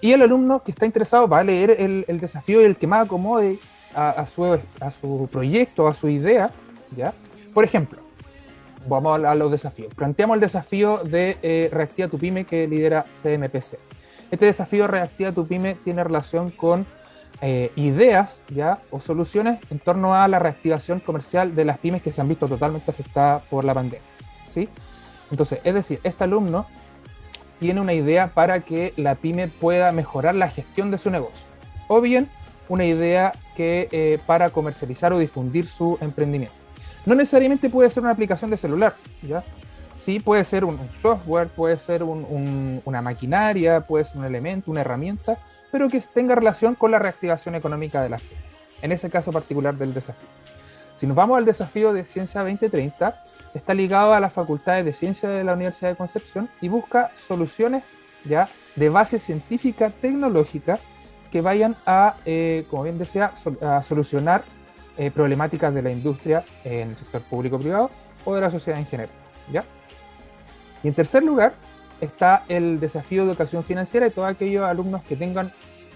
Y 0.01 0.11
el 0.11 0.21
alumno 0.21 0.63
que 0.63 0.71
está 0.71 0.85
interesado 0.85 1.27
va 1.27 1.39
a 1.39 1.43
leer 1.43 1.71
el, 1.71 2.05
el 2.07 2.19
desafío 2.19 2.61
y 2.61 2.65
el 2.65 2.75
que 2.75 2.87
más 2.87 3.05
acomode 3.05 3.57
a, 3.97 4.27
su, 4.27 4.59
a 4.79 4.91
su 4.91 5.27
proyecto, 5.31 5.87
a 5.87 5.93
su 5.95 6.07
idea, 6.07 6.51
¿ya? 6.95 7.13
Por 7.53 7.63
ejemplo, 7.63 7.99
vamos 8.87 9.23
a, 9.23 9.33
los 9.33 9.51
desafíos. 9.51 9.93
Planteamos 9.95 10.35
el 10.35 10.41
desafío 10.41 10.99
de 11.03 11.37
eh, 11.41 11.69
Reactiva 11.71 12.07
tu 12.07 12.19
Pyme 12.19 12.45
que 12.45 12.67
lidera 12.67 13.05
CMPC. 13.23 13.79
Este 14.29 14.45
desafío 14.45 14.87
Reactiva 14.87 15.31
tu 15.31 15.47
Pyme 15.47 15.75
tiene 15.83 16.03
relación 16.03 16.51
con 16.51 16.85
eh, 17.41 17.71
ideas 17.75 18.43
¿ya? 18.49 18.79
o 18.91 18.99
soluciones 18.99 19.59
en 19.71 19.79
torno 19.79 20.13
a 20.13 20.27
la 20.27 20.37
reactivación 20.37 20.99
comercial 20.99 21.55
de 21.55 21.65
las 21.65 21.77
pymes 21.79 22.01
que 22.01 22.13
se 22.13 22.21
han 22.21 22.27
visto 22.27 22.47
totalmente 22.47 22.91
afectadas 22.91 23.41
por 23.49 23.63
la 23.63 23.73
pandemia. 23.73 24.05
¿sí? 24.49 24.69
Entonces, 25.31 25.59
es 25.63 25.73
decir, 25.73 25.99
este 26.03 26.23
alumno 26.23 26.67
tiene 27.59 27.81
una 27.81 27.93
idea 27.93 28.27
para 28.27 28.59
que 28.59 28.93
la 28.95 29.15
pyme 29.15 29.47
pueda 29.47 29.91
mejorar 29.91 30.35
la 30.35 30.49
gestión 30.49 30.91
de 30.91 30.99
su 30.99 31.09
negocio. 31.09 31.47
O 31.87 31.99
bien 32.01 32.29
una 32.69 32.85
idea 32.85 33.33
que 33.55 33.87
eh, 33.91 34.19
para 34.25 34.49
comercializar 34.49 35.13
o 35.13 35.17
difundir 35.17 35.67
su 35.67 35.97
emprendimiento. 36.01 36.55
No 37.05 37.15
necesariamente 37.15 37.69
puede 37.69 37.89
ser 37.89 38.03
una 38.03 38.11
aplicación 38.11 38.51
de 38.51 38.57
celular, 38.57 38.95
¿ya? 39.21 39.43
Sí, 39.97 40.19
puede 40.19 40.43
ser 40.43 40.63
un, 40.63 40.79
software, 41.01 41.47
puede 41.47 41.77
ser 41.77 42.03
una 42.03 43.01
maquinaria, 43.01 43.81
puede 43.81 44.05
ser 44.05 44.17
un 44.17 44.25
elemento, 44.25 44.69
una 44.69 44.81
herramienta, 44.81 45.37
pero 45.71 45.89
que 45.89 45.99
tenga 46.01 46.35
relación 46.35 46.75
con 46.75 46.91
la 46.91 46.99
reactivación 46.99 47.55
económica 47.55 48.01
de 48.01 48.09
las 48.09 48.21
pymes. 48.21 48.43
En 48.81 48.91
ese 48.91 49.09
caso 49.09 49.31
particular 49.31 49.75
del 49.75 49.93
desafío. 49.93 50.27
Si 50.97 51.07
nos 51.07 51.15
vamos 51.15 51.37
al 51.37 51.45
desafío 51.45 51.93
de 51.93 52.05
Ciencia 52.05 52.41
2030, 52.41 53.23
está 53.53 53.73
ligado 53.73 54.13
a 54.13 54.19
las 54.19 54.33
facultades 54.33 54.85
de 54.85 54.93
Ciencia 54.93 55.29
de 55.29 55.43
la 55.43 55.53
Universidad 55.53 55.91
de 55.91 55.95
Concepción 55.95 56.49
y 56.61 56.67
busca 56.69 57.11
soluciones 57.27 57.83
ya 58.23 58.47
de 58.75 58.89
base 58.89 59.19
científica 59.19 59.89
tecnológica 59.89 60.79
que 61.31 61.41
vayan 61.41 61.75
a, 61.85 62.15
eh, 62.25 62.65
como 62.69 62.83
bien 62.83 62.97
decía, 62.97 63.31
a 63.61 63.81
solucionar 63.81 64.43
eh, 64.97 65.11
problemáticas 65.11 65.73
de 65.73 65.81
la 65.81 65.91
industria 65.91 66.43
en 66.63 66.89
el 66.89 66.97
sector 66.97 67.21
público-privado 67.21 67.89
o 68.25 68.35
de 68.35 68.41
la 68.41 68.51
sociedad 68.51 68.79
en 68.79 68.85
general. 68.85 69.11
¿ya? 69.51 69.63
Y 70.83 70.87
en 70.87 70.93
tercer 70.93 71.23
lugar 71.23 71.53
está 72.01 72.43
el 72.47 72.79
desafío 72.79 73.23
de 73.23 73.29
educación 73.29 73.63
financiera 73.63 74.05
de 74.05 74.11
todos 74.11 74.29
aquellos 74.29 74.65
alumnos 74.65 75.03
que 75.03 75.15
tengan 75.15 75.51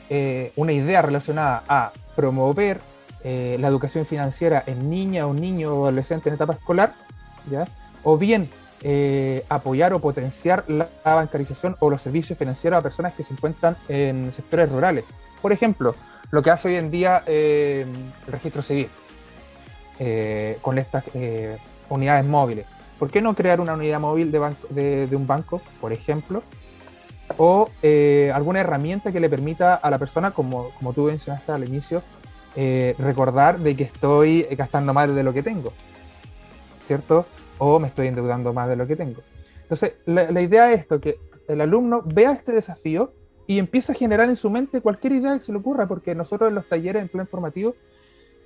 eh, 0.10 0.52
una 0.56 0.74
idea 0.74 1.02
relacionada 1.02 1.64
a 1.68 1.92
promover 2.16 2.80
la 3.24 3.68
educación 3.68 4.04
financiera 4.08 4.64
en 4.66 4.90
niña 4.90 5.28
o 5.28 5.34
niño 5.36 5.76
o 5.76 5.84
adolescente 5.84 6.30
en 6.30 6.36
etapa 6.36 6.54
escolar, 6.54 6.96
¿ya? 7.52 7.68
o 8.04 8.18
bien 8.18 8.50
apoyar 9.50 9.94
o 9.94 10.00
potenciar 10.00 10.66
la 10.68 10.88
bancarización 11.04 11.76
o 11.80 11.90
los 11.90 12.02
servicios 12.02 12.38
financieros 12.38 12.80
a 12.80 12.82
personas 12.82 13.14
que 13.14 13.24
se 13.24 13.34
encuentran 13.34 13.78
en 13.88 14.34
sectores 14.34 14.70
rurales, 14.70 15.06
por 15.42 15.52
ejemplo, 15.52 15.96
lo 16.30 16.42
que 16.42 16.52
hace 16.52 16.70
hoy 16.70 16.76
en 16.76 16.92
día 16.92 17.24
eh, 17.26 17.86
el 18.26 18.32
registro 18.32 18.62
civil 18.62 18.90
eh, 20.00 20.58
con 20.62 20.78
estas 20.78 21.04
eh, 21.14 21.58
unidades 21.90 22.26
móviles. 22.26 22.66
¿Por 22.98 23.10
qué 23.10 23.22
no 23.22 23.34
crear 23.34 23.60
una 23.60 23.74
unidad 23.74 24.00
móvil 24.00 24.32
de, 24.32 25.16
un 25.16 25.28
banco, 25.28 25.62
por 25.80 25.92
ejemplo? 25.92 26.44
O 27.38 27.70
alguna 28.34 28.60
herramienta 28.60 29.12
que 29.12 29.20
le 29.20 29.30
permita 29.30 29.76
a 29.76 29.90
la 29.90 29.98
persona, 29.98 30.32
como 30.32 30.72
tú 30.94 31.06
mencionaste 31.06 31.52
al 31.52 31.68
inicio, 31.68 32.04
recordar 33.00 33.58
de 33.58 33.76
que 33.76 33.84
estoy 33.84 34.44
gastando 34.52 34.94
más 34.94 35.14
de 35.16 35.24
lo 35.24 35.34
que 35.34 35.42
tengo, 35.42 35.74
¿cierto? 36.86 37.26
O 37.64 37.78
me 37.78 37.90
estoy 37.90 38.08
endeudando 38.08 38.54
más 38.54 38.68
de 38.68 38.76
lo 38.76 38.88
que 38.88 38.96
tengo. 38.96 39.22
Entonces, 39.62 39.94
la, 40.06 40.32
la 40.32 40.42
idea 40.42 40.74
es 40.74 40.80
esto, 40.80 41.00
que 41.00 41.20
el 41.48 41.62
alumno 41.62 42.02
vea 42.04 42.32
este 42.32 42.54
desafío 42.54 43.14
y 43.46 43.60
empieza 43.60 43.94
a 43.94 43.96
generar 43.96 44.30
en 44.30 44.36
su 44.36 44.50
mente 44.50 44.82
cualquier 44.82 45.14
idea 45.14 45.38
que 45.38 45.44
se 45.44 45.52
le 45.52 45.60
ocurra, 45.60 45.88
porque 45.88 46.16
nosotros 46.16 46.50
en 46.50 46.56
los 46.56 46.68
talleres 46.68 47.04
en 47.04 47.08
plan 47.08 47.28
formativo 47.28 47.76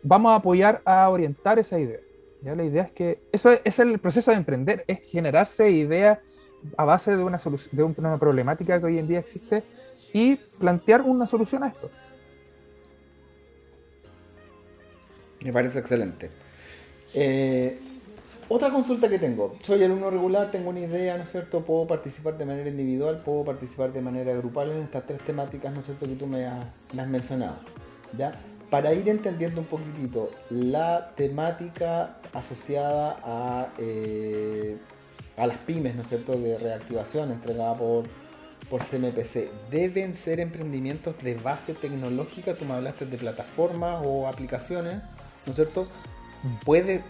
vamos 0.04 0.34
a 0.34 0.36
apoyar 0.36 0.82
a 0.84 1.10
orientar 1.10 1.60
esa 1.60 1.80
idea. 1.80 2.00
¿ya? 2.42 2.56
La 2.56 2.66
idea 2.66 2.84
es 2.84 2.92
que 2.92 3.22
eso 3.32 3.52
es, 3.64 3.80
el 3.80 4.00
proceso 4.00 4.32
de 4.32 4.38
emprender, 4.38 4.84
es 4.86 5.00
generarse 5.00 5.72
ideas 5.72 6.20
a 6.76 6.84
base 6.84 7.16
de 7.16 7.24
una, 7.24 7.40
de 7.72 7.84
una 7.84 8.18
problemática 8.18 8.80
que 8.82 8.86
hoy 8.86 9.00
en 9.00 9.08
día 9.08 9.20
existe 9.20 9.64
y 10.12 10.36
plantear 10.60 11.04
una 11.04 11.26
solución 11.26 11.64
a 11.64 11.70
esto. 11.70 11.90
Me 15.46 15.54
parece 15.54 15.80
excelente. 15.80 16.32
Eh, 17.14 17.80
otra 18.48 18.70
consulta 18.70 19.10
que 19.10 19.18
tengo, 19.18 19.56
soy 19.64 19.84
alumno 19.84 20.12
regular, 20.12 20.52
tengo 20.52 20.70
una 20.70 20.80
idea, 20.80 21.18
¿no 21.18 21.24
es 21.24 21.32
cierto? 21.32 21.62
Puedo 21.62 21.88
participar 21.88 22.38
de 22.38 22.46
manera 22.46 22.70
individual, 22.70 23.22
puedo 23.24 23.44
participar 23.44 23.92
de 23.92 24.02
manera 24.02 24.34
grupal 24.34 24.72
en 24.72 24.84
estas 24.84 25.06
tres 25.08 25.20
temáticas, 25.24 25.74
¿no 25.74 25.80
es 25.80 25.86
cierto? 25.86 26.06
Que 26.06 26.14
tú 26.14 26.28
me 26.28 26.46
has, 26.46 27.08
mencionado, 27.08 27.56
¿ya? 28.16 28.34
Para 28.70 28.94
ir 28.94 29.10
entendiendo 29.10 29.62
un 29.62 29.68
poquitito 29.68 30.30
la 30.52 31.12
temática 31.16 32.18
asociada 32.34 33.18
a, 33.24 33.70
eh, 33.80 34.78
a 35.38 35.48
las 35.48 35.58
pymes, 35.60 35.96
¿no 35.96 36.04
es 36.04 36.10
cierto? 36.10 36.34
De 36.34 36.58
reactivación 36.60 37.32
entregada 37.32 37.74
por, 37.74 38.06
por 38.70 38.84
CMPC, 38.84 39.50
¿deben 39.72 40.14
ser 40.14 40.40
emprendimientos 40.40 41.18
de 41.24 41.34
base 41.34 41.74
tecnológica? 41.74 42.54
Tú 42.54 42.66
me 42.66 42.76
hablaste 42.76 43.08
de 43.08 43.18
plataformas 43.18 44.02
o 44.06 44.28
aplicaciones, 44.28 45.02
¿no 45.48 45.52
es 45.52 45.56
cierto? 45.56 45.88
¿Puede 46.64 47.02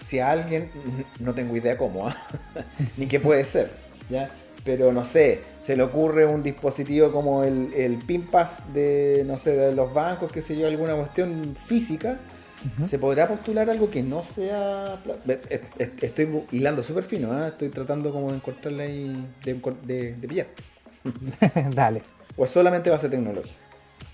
si 0.00 0.18
a 0.18 0.30
alguien, 0.30 0.70
no 1.20 1.34
tengo 1.34 1.56
idea 1.56 1.76
cómo, 1.76 2.08
¿ah? 2.08 2.16
ni 2.96 3.06
qué 3.06 3.20
puede 3.20 3.44
ser, 3.44 3.70
¿ya? 4.08 4.28
Pero 4.64 4.92
no 4.92 5.04
sé, 5.04 5.40
se 5.62 5.76
le 5.76 5.82
ocurre 5.82 6.26
un 6.26 6.42
dispositivo 6.42 7.10
como 7.10 7.44
el, 7.44 7.72
el 7.74 7.96
PIMPAS 7.96 8.74
de, 8.74 9.24
no 9.26 9.38
sé, 9.38 9.56
de 9.56 9.74
los 9.74 9.92
bancos, 9.94 10.30
que 10.30 10.42
se 10.42 10.56
yo, 10.56 10.66
alguna 10.66 10.94
cuestión 10.96 11.56
física, 11.66 12.18
¿se 12.86 12.98
podrá 12.98 13.26
postular 13.26 13.70
algo 13.70 13.90
que 13.90 14.02
no 14.02 14.22
sea... 14.22 15.00
Estoy 16.00 16.42
hilando 16.52 16.82
súper 16.82 17.04
fino, 17.04 17.32
¿ah? 17.32 17.48
estoy 17.48 17.70
tratando 17.70 18.12
como 18.12 18.28
de 18.28 18.36
encontrarle 18.36 18.82
ahí, 18.82 19.26
de, 19.44 20.14
de, 20.14 20.28
pillar. 20.28 20.46
Dale. 21.74 22.02
¿O 22.36 22.46
solamente 22.46 22.90
base 22.90 23.08
tecnológica? 23.08 23.54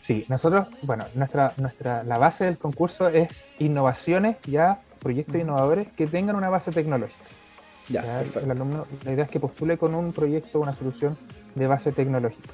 Sí, 0.01 0.25
nosotros, 0.29 0.69
bueno, 0.83 1.07
nuestra, 1.15 1.53
nuestra, 1.57 2.05
la 2.05 2.19
base 2.19 2.45
del 2.45 2.57
concurso 2.59 3.09
es 3.09 3.47
innovaciones 3.59 4.37
ya, 4.47 4.81
proyectos 5.07 5.37
innovadores 5.37 5.87
que 5.97 6.09
tengan 6.09 6.35
una 6.35 6.49
base 6.49 6.73
tecnológica. 6.73 7.23
Ya, 7.89 8.23
el 8.43 8.51
alumno, 8.51 8.89
la 9.05 9.13
idea 9.13 9.25
es 9.25 9.31
que 9.31 9.39
postule 9.39 9.79
con 9.79 9.95
un 9.95 10.13
proyecto, 10.13 10.59
una 10.59 10.73
solución 10.73 11.17
de 11.55 11.69
base 11.69 11.93
tecnológica. 11.93 12.49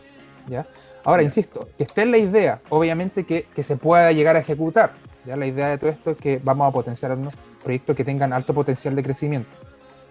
¿ya? 0.49 0.67
Ahora, 1.03 1.23
insisto, 1.23 1.71
que 1.79 1.85
esté 1.85 2.03
en 2.03 2.11
la 2.11 2.19
idea, 2.19 2.61
obviamente 2.69 3.25
que, 3.25 3.47
que, 3.55 3.63
se 3.63 3.77
pueda 3.77 4.13
llegar 4.13 4.37
a 4.37 4.41
ejecutar. 4.41 4.93
¿ya? 5.25 5.35
La 5.37 5.47
idea 5.47 5.69
de 5.69 5.79
todo 5.79 5.89
esto 5.89 6.11
es 6.11 6.19
que 6.19 6.43
vamos 6.45 6.69
a 6.69 6.73
potenciar 6.73 7.13
unos 7.13 7.33
proyectos 7.65 7.97
que 7.97 8.05
tengan 8.05 8.35
alto 8.35 8.53
potencial 8.53 8.95
de 8.95 9.03
crecimiento. 9.03 9.49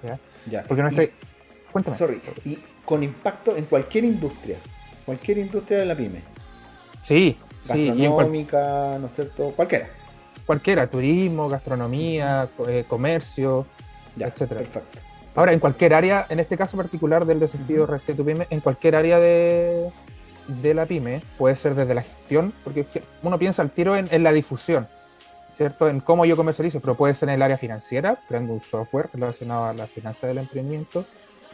¿ya? 0.04 0.20
ya. 0.50 0.64
Porque 0.64 0.82
nuestra... 0.82 1.06
Cuéntame. 1.72 1.96
Sorry. 1.96 2.22
Y 2.44 2.58
con 2.84 3.04
impacto 3.04 3.56
en 3.56 3.66
cualquier 3.66 4.06
industria, 4.06 4.58
cualquier 5.06 5.38
industria 5.38 5.78
de 5.78 5.86
la 5.86 5.96
pyme. 5.96 6.22
Sí, 7.04 7.38
gastronómica, 7.68 8.98
¿no 9.00 9.06
es 9.06 9.14
cierto? 9.14 9.52
Cualquiera. 9.52 10.01
Cualquiera, 10.52 10.86
turismo, 10.88 11.48
gastronomía, 11.48 12.50
eh, 12.68 12.84
comercio, 12.86 13.66
ya, 14.18 14.28
etcétera. 14.28 14.60
Perfecto. 14.60 15.00
Ahora, 15.34 15.54
en 15.54 15.62
cualquier 15.62 15.94
área, 15.94 16.26
en 16.28 16.42
este 16.42 16.58
caso 16.58 16.76
particular 16.76 17.26
del 17.26 17.40
desafío 17.40 17.86
uh 17.86 18.14
tu 18.14 18.26
Pyme, 18.26 18.48
en 18.50 18.60
cualquier 18.60 18.98
área 18.98 19.18
de, 19.18 19.90
de, 20.62 20.74
la 20.74 20.86
pyme, 20.86 21.22
puede 21.38 21.56
ser 21.56 21.74
desde 21.74 21.96
la 21.96 22.02
gestión, 22.02 22.52
porque 22.66 22.86
uno 23.24 23.40
piensa 23.40 23.62
al 23.62 23.72
tiro 23.72 23.96
en, 23.96 24.10
en, 24.12 24.24
la 24.24 24.34
difusión, 24.34 24.90
¿cierto? 25.56 25.88
En 25.88 26.02
cómo 26.02 26.26
yo 26.26 26.36
comercializo, 26.36 26.82
pero 26.82 26.96
puede 26.96 27.16
ser 27.16 27.30
en 27.30 27.36
el 27.36 27.44
área 27.44 27.58
financiera, 27.58 28.20
creando 28.28 28.52
un 28.52 28.62
software 28.62 29.08
relacionado 29.14 29.64
a 29.64 29.74
la 29.74 29.88
finanza 29.88 30.28
del 30.28 30.40
emprendimiento, 30.40 31.06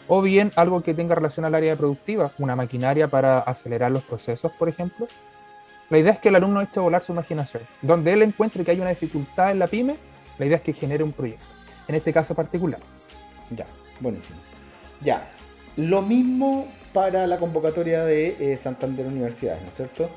o 0.07 0.23
bien 0.23 0.51
algo 0.55 0.81
que 0.81 0.95
tenga 0.95 1.13
relación 1.13 1.45
al 1.45 1.53
área 1.53 1.75
productiva, 1.75 2.31
una 2.39 2.55
maquinaria 2.55 3.07
para 3.07 3.41
acelerar 3.41 3.91
los 3.91 4.01
procesos, 4.01 4.51
por 4.53 4.69
ejemplo. 4.69 5.05
La 5.89 5.97
idea 5.97 6.11
es 6.11 6.19
que 6.19 6.29
el 6.29 6.35
alumno 6.35 6.61
eche 6.61 6.79
a 6.79 6.83
volar 6.83 7.01
su 7.01 7.13
imaginación. 7.13 7.63
Donde 7.81 8.11
él 8.13 8.21
encuentre 8.21 8.65
que 8.65 8.71
hay 8.71 8.79
una 8.79 8.89
dificultad 8.89 9.51
en 9.51 9.59
la 9.59 9.67
pyme, 9.67 9.95
la 10.37 10.45
idea 10.45 10.57
es 10.57 10.63
que 10.63 10.73
genere 10.73 11.03
un 11.03 11.13
proyecto. 11.13 11.45
En 11.87 11.95
este 11.95 12.11
caso 12.11 12.35
particular. 12.35 12.79
Ya, 13.51 13.65
buenísimo. 14.01 14.37
Ya, 15.01 15.29
lo 15.77 16.01
mismo 16.01 16.67
para 16.93 17.25
la 17.27 17.37
convocatoria 17.37 18.03
de 18.03 18.53
eh, 18.53 18.57
Santander 18.57 19.05
Universidades, 19.05 19.61
¿no 19.61 19.69
es 19.69 19.75
cierto? 19.75 20.09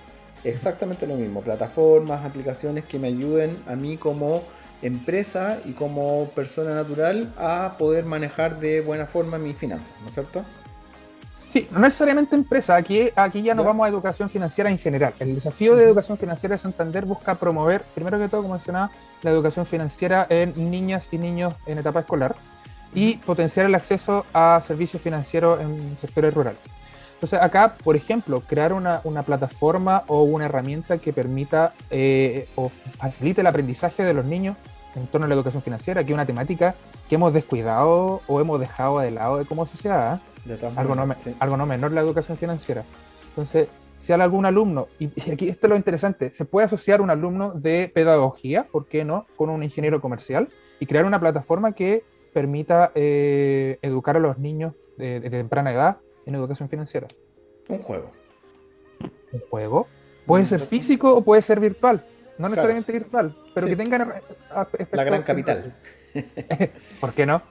Exactamente 0.43 1.07
lo 1.07 1.17
mismo, 1.17 1.43
plataformas, 1.43 2.25
aplicaciones 2.25 2.85
que 2.85 2.99
me 2.99 3.09
ayuden 3.09 3.59
a 3.69 3.77
mí 3.77 3.97
como 3.99 4.43
empresa 4.83 5.59
y 5.67 5.73
como 5.73 6.31
persona 6.35 6.75
natural 6.75 7.33
a 7.37 7.77
poder 7.79 8.07
manejar 8.07 8.59
de 8.59 8.81
buena 8.81 9.07
forma 9.07 9.39
mis 9.39 9.57
finanzas, 9.57 9.95
¿no 10.03 10.09
es 10.09 10.15
cierto? 10.15 10.43
Sí, 11.50 11.66
no 11.73 11.80
necesariamente 11.80 12.37
empresa, 12.37 12.76
aquí, 12.76 13.11
aquí 13.16 13.42
ya 13.42 13.57
nos 13.57 13.66
vamos 13.66 13.85
a 13.85 13.88
educación 13.88 14.30
financiera 14.30 14.71
en 14.71 14.78
general. 14.78 15.14
El 15.19 15.35
desafío 15.35 15.75
de 15.75 15.83
educación 15.83 16.16
financiera 16.16 16.54
de 16.54 16.61
Santander 16.61 17.04
busca 17.04 17.35
promover, 17.35 17.83
primero 17.92 18.21
que 18.21 18.28
todo, 18.28 18.42
como 18.42 18.54
mencionaba, 18.54 18.92
la 19.23 19.33
educación 19.33 19.66
financiera 19.66 20.28
en 20.30 20.71
niñas 20.71 21.09
y 21.11 21.19
niños 21.19 21.54
en 21.66 21.78
etapa 21.78 22.00
escolar 22.00 22.37
y 22.95 23.16
potenciar 23.16 23.66
el 23.66 23.75
acceso 23.75 24.26
a 24.33 24.62
servicios 24.64 25.02
financieros 25.02 25.61
en 25.61 25.99
sectores 26.00 26.33
rurales. 26.33 26.61
Entonces, 27.14 27.40
acá, 27.42 27.75
por 27.83 27.97
ejemplo, 27.97 28.42
crear 28.47 28.73
una, 28.73 29.00
una 29.02 29.25
plataforma 29.25 30.04
o 30.07 30.23
una 30.23 30.45
herramienta 30.45 30.99
que 30.99 31.12
permita 31.12 31.75
eh, 31.90 32.49
o 32.54 32.71
facilite 32.97 33.40
el 33.40 33.49
aprendizaje 33.49 34.04
de 34.04 34.14
los 34.14 34.25
niños 34.25 34.57
en 34.94 35.06
torno 35.06 35.26
a 35.26 35.28
la 35.28 35.35
educación 35.35 35.62
financiera, 35.62 36.02
que 36.04 36.12
es 36.12 36.14
una 36.14 36.26
temática 36.26 36.75
que 37.09 37.14
hemos 37.14 37.32
descuidado 37.32 38.23
o 38.26 38.40
hemos 38.40 38.61
dejado 38.61 39.00
de 39.00 39.11
lado 39.11 39.38
de 39.38 39.44
como 39.44 39.66
sociedad. 39.66 40.20
¿eh? 40.49 40.59
algo, 40.76 40.94
no, 40.94 41.14
algo 41.38 41.56
no 41.56 41.66
menor 41.66 41.92
la 41.92 42.00
educación 42.00 42.37
financiera. 42.37 42.85
Entonces, 43.28 43.68
si 43.99 44.12
hay 44.12 44.20
algún 44.20 44.47
alumno, 44.47 44.88
y 44.99 45.06
aquí 45.30 45.49
esto 45.49 45.66
es 45.66 45.70
lo 45.70 45.76
interesante, 45.76 46.30
se 46.32 46.44
puede 46.44 46.64
asociar 46.64 47.00
un 47.00 47.11
alumno 47.11 47.52
de 47.52 47.90
pedagogía, 47.94 48.64
¿por 48.64 48.87
qué 48.87 49.05
no?, 49.05 49.26
con 49.37 49.50
un 49.50 49.62
ingeniero 49.62 50.00
comercial 50.00 50.48
y 50.81 50.87
crear 50.87 51.05
una 51.05 51.20
plataforma 51.20 51.72
que 51.72 52.03
permita 52.33 52.92
eh, 52.94 53.79
educar 53.83 54.16
a 54.16 54.20
los 54.20 54.38
niños 54.38 54.74
de, 54.96 55.20
temprana 55.20 55.72
edad 55.72 55.98
en 56.24 56.35
educación 56.35 56.68
financiera. 56.68 57.09
Un 57.68 57.79
juego. 57.79 58.11
Un 59.33 59.40
juego. 59.50 59.87
Puede 60.26 60.46
ser 60.46 60.61
físico 60.61 61.14
o 61.14 61.22
puede 61.22 61.42
ser 61.42 61.61
virtual. 61.61 62.03
No 62.40 62.48
necesariamente 62.48 62.92
virtual, 62.92 63.35
pero 63.55 63.66
que 63.66 63.76
tengan... 63.76 64.14
La 64.92 65.05
gran 65.05 65.22
capital. 65.22 65.74
¿Por 67.00 67.12
qué 67.12 67.26
no? 67.26 67.42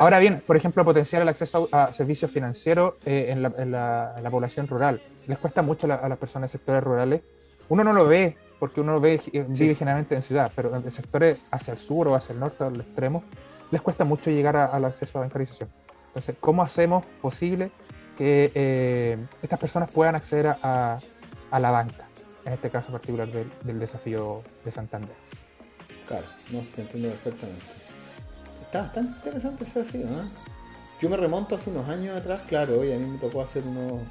Ahora 0.00 0.18
bien, 0.18 0.42
por 0.46 0.56
ejemplo, 0.56 0.84
potenciar 0.84 1.22
el 1.22 1.28
acceso 1.28 1.68
a, 1.70 1.92
servicios 1.92 2.30
financieros 2.30 2.94
eh, 3.04 3.26
en, 3.30 3.42
la, 3.70 4.28
población 4.30 4.66
rural. 4.66 5.00
Les 5.26 5.38
cuesta 5.38 5.62
mucho 5.62 5.92
a 5.92 6.08
las 6.08 6.18
personas 6.18 6.50
de 6.50 6.58
sectores 6.58 6.82
rurales. 6.82 7.22
Uno 7.68 7.84
no 7.84 7.92
lo 7.92 8.06
ve 8.06 8.36
porque 8.58 8.80
uno 8.80 8.94
lo 8.94 9.00
ve, 9.00 9.20
vive 9.48 9.74
generalmente 9.74 10.14
en 10.14 10.22
ciudad, 10.22 10.50
pero 10.54 10.74
en 10.74 10.90
sectores 10.90 11.38
hacia 11.50 11.72
el 11.72 11.78
sur 11.78 12.08
o 12.08 12.14
hacia 12.14 12.32
el 12.32 12.40
norte, 12.40 12.64
al 12.64 12.80
extremo, 12.80 13.22
les 13.70 13.82
cuesta 13.82 14.04
mucho 14.04 14.30
llegar 14.30 14.56
al 14.56 14.84
acceso 14.84 15.18
a 15.18 15.22
bancarización. 15.22 15.68
Entonces, 16.06 16.36
¿cómo 16.40 16.62
hacemos 16.62 17.04
posible 17.20 17.70
que 18.16 18.50
eh, 18.54 19.18
estas 19.42 19.58
personas 19.58 19.90
puedan 19.90 20.14
acceder 20.14 20.56
a, 20.62 20.98
la 21.52 21.70
banca? 21.70 22.03
En 22.44 22.52
este 22.52 22.70
caso 22.70 22.92
particular 22.92 23.28
del, 23.28 23.78
desafío 23.78 24.42
de 24.64 24.70
Santander. 24.70 25.16
Claro, 26.06 26.26
no 26.50 26.62
se 26.62 26.82
entiende 26.82 27.10
perfectamente. 27.10 27.64
Está, 28.62 28.92
tan 28.92 29.06
interesante 29.06 29.64
ese 29.64 29.80
desafío, 29.80 30.06
¿no? 30.06 30.28
Yo 31.00 31.08
me 31.08 31.16
remonto 31.16 31.56
hace 31.56 31.70
unos 31.70 31.88
años 31.88 32.16
atrás, 32.16 32.42
claro, 32.48 32.84
y 32.84 32.92
a 32.92 32.98
mí 32.98 33.06
me 33.06 33.18
tocó 33.18 33.42
hacer 33.42 33.62
unos, 33.64 34.02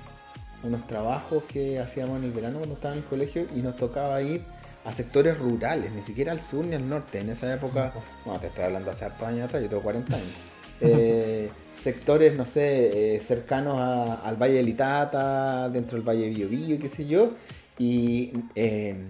unos 0.64 0.88
trabajos 0.88 1.44
que 1.44 1.80
hacíamos 1.80 2.18
en 2.18 2.26
el 2.26 2.32
verano 2.32 2.58
cuando 2.58 2.76
estaba 2.76 2.94
en 2.96 3.02
el 3.02 3.06
colegio 3.06 3.46
y 3.56 3.62
nos 3.62 3.76
tocaba 3.76 4.22
ir 4.22 4.44
a 4.86 4.92
sectores 4.92 5.38
rurales, 5.38 5.92
ni 5.92 6.02
siquiera 6.02 6.32
al 6.32 6.40
sur 6.40 6.66
ni 6.66 6.76
al 6.76 6.88
norte. 6.88 7.20
En 7.20 7.30
esa 7.30 7.54
época, 7.54 7.94
no, 8.26 8.40
te 8.40 8.48
estoy 8.48 8.66
hablando 8.66 8.92
hace 8.92 9.06
hartos 9.06 9.28
años 9.28 9.46
atrás, 9.46 9.62
yo 9.62 9.70
tengo 9.70 9.84
40 9.84 10.16
años. 10.16 10.28
Eh, 10.86 11.50
sectores, 11.82 12.36
no 12.36 12.46
sé, 12.46 13.16
eh, 13.16 13.22
cercanos 13.22 13.80
al 13.80 14.36
Valle 14.36 14.56
de 14.56 14.64
Litata, 14.64 15.70
dentro 15.70 15.98
del 15.98 16.06
Valle 16.06 16.24
de 16.24 16.30
Biobío, 16.30 16.78
qué 16.78 16.90
sé 16.90 17.06
yo, 17.06 17.32
y 17.78 18.34
em, 18.56 19.10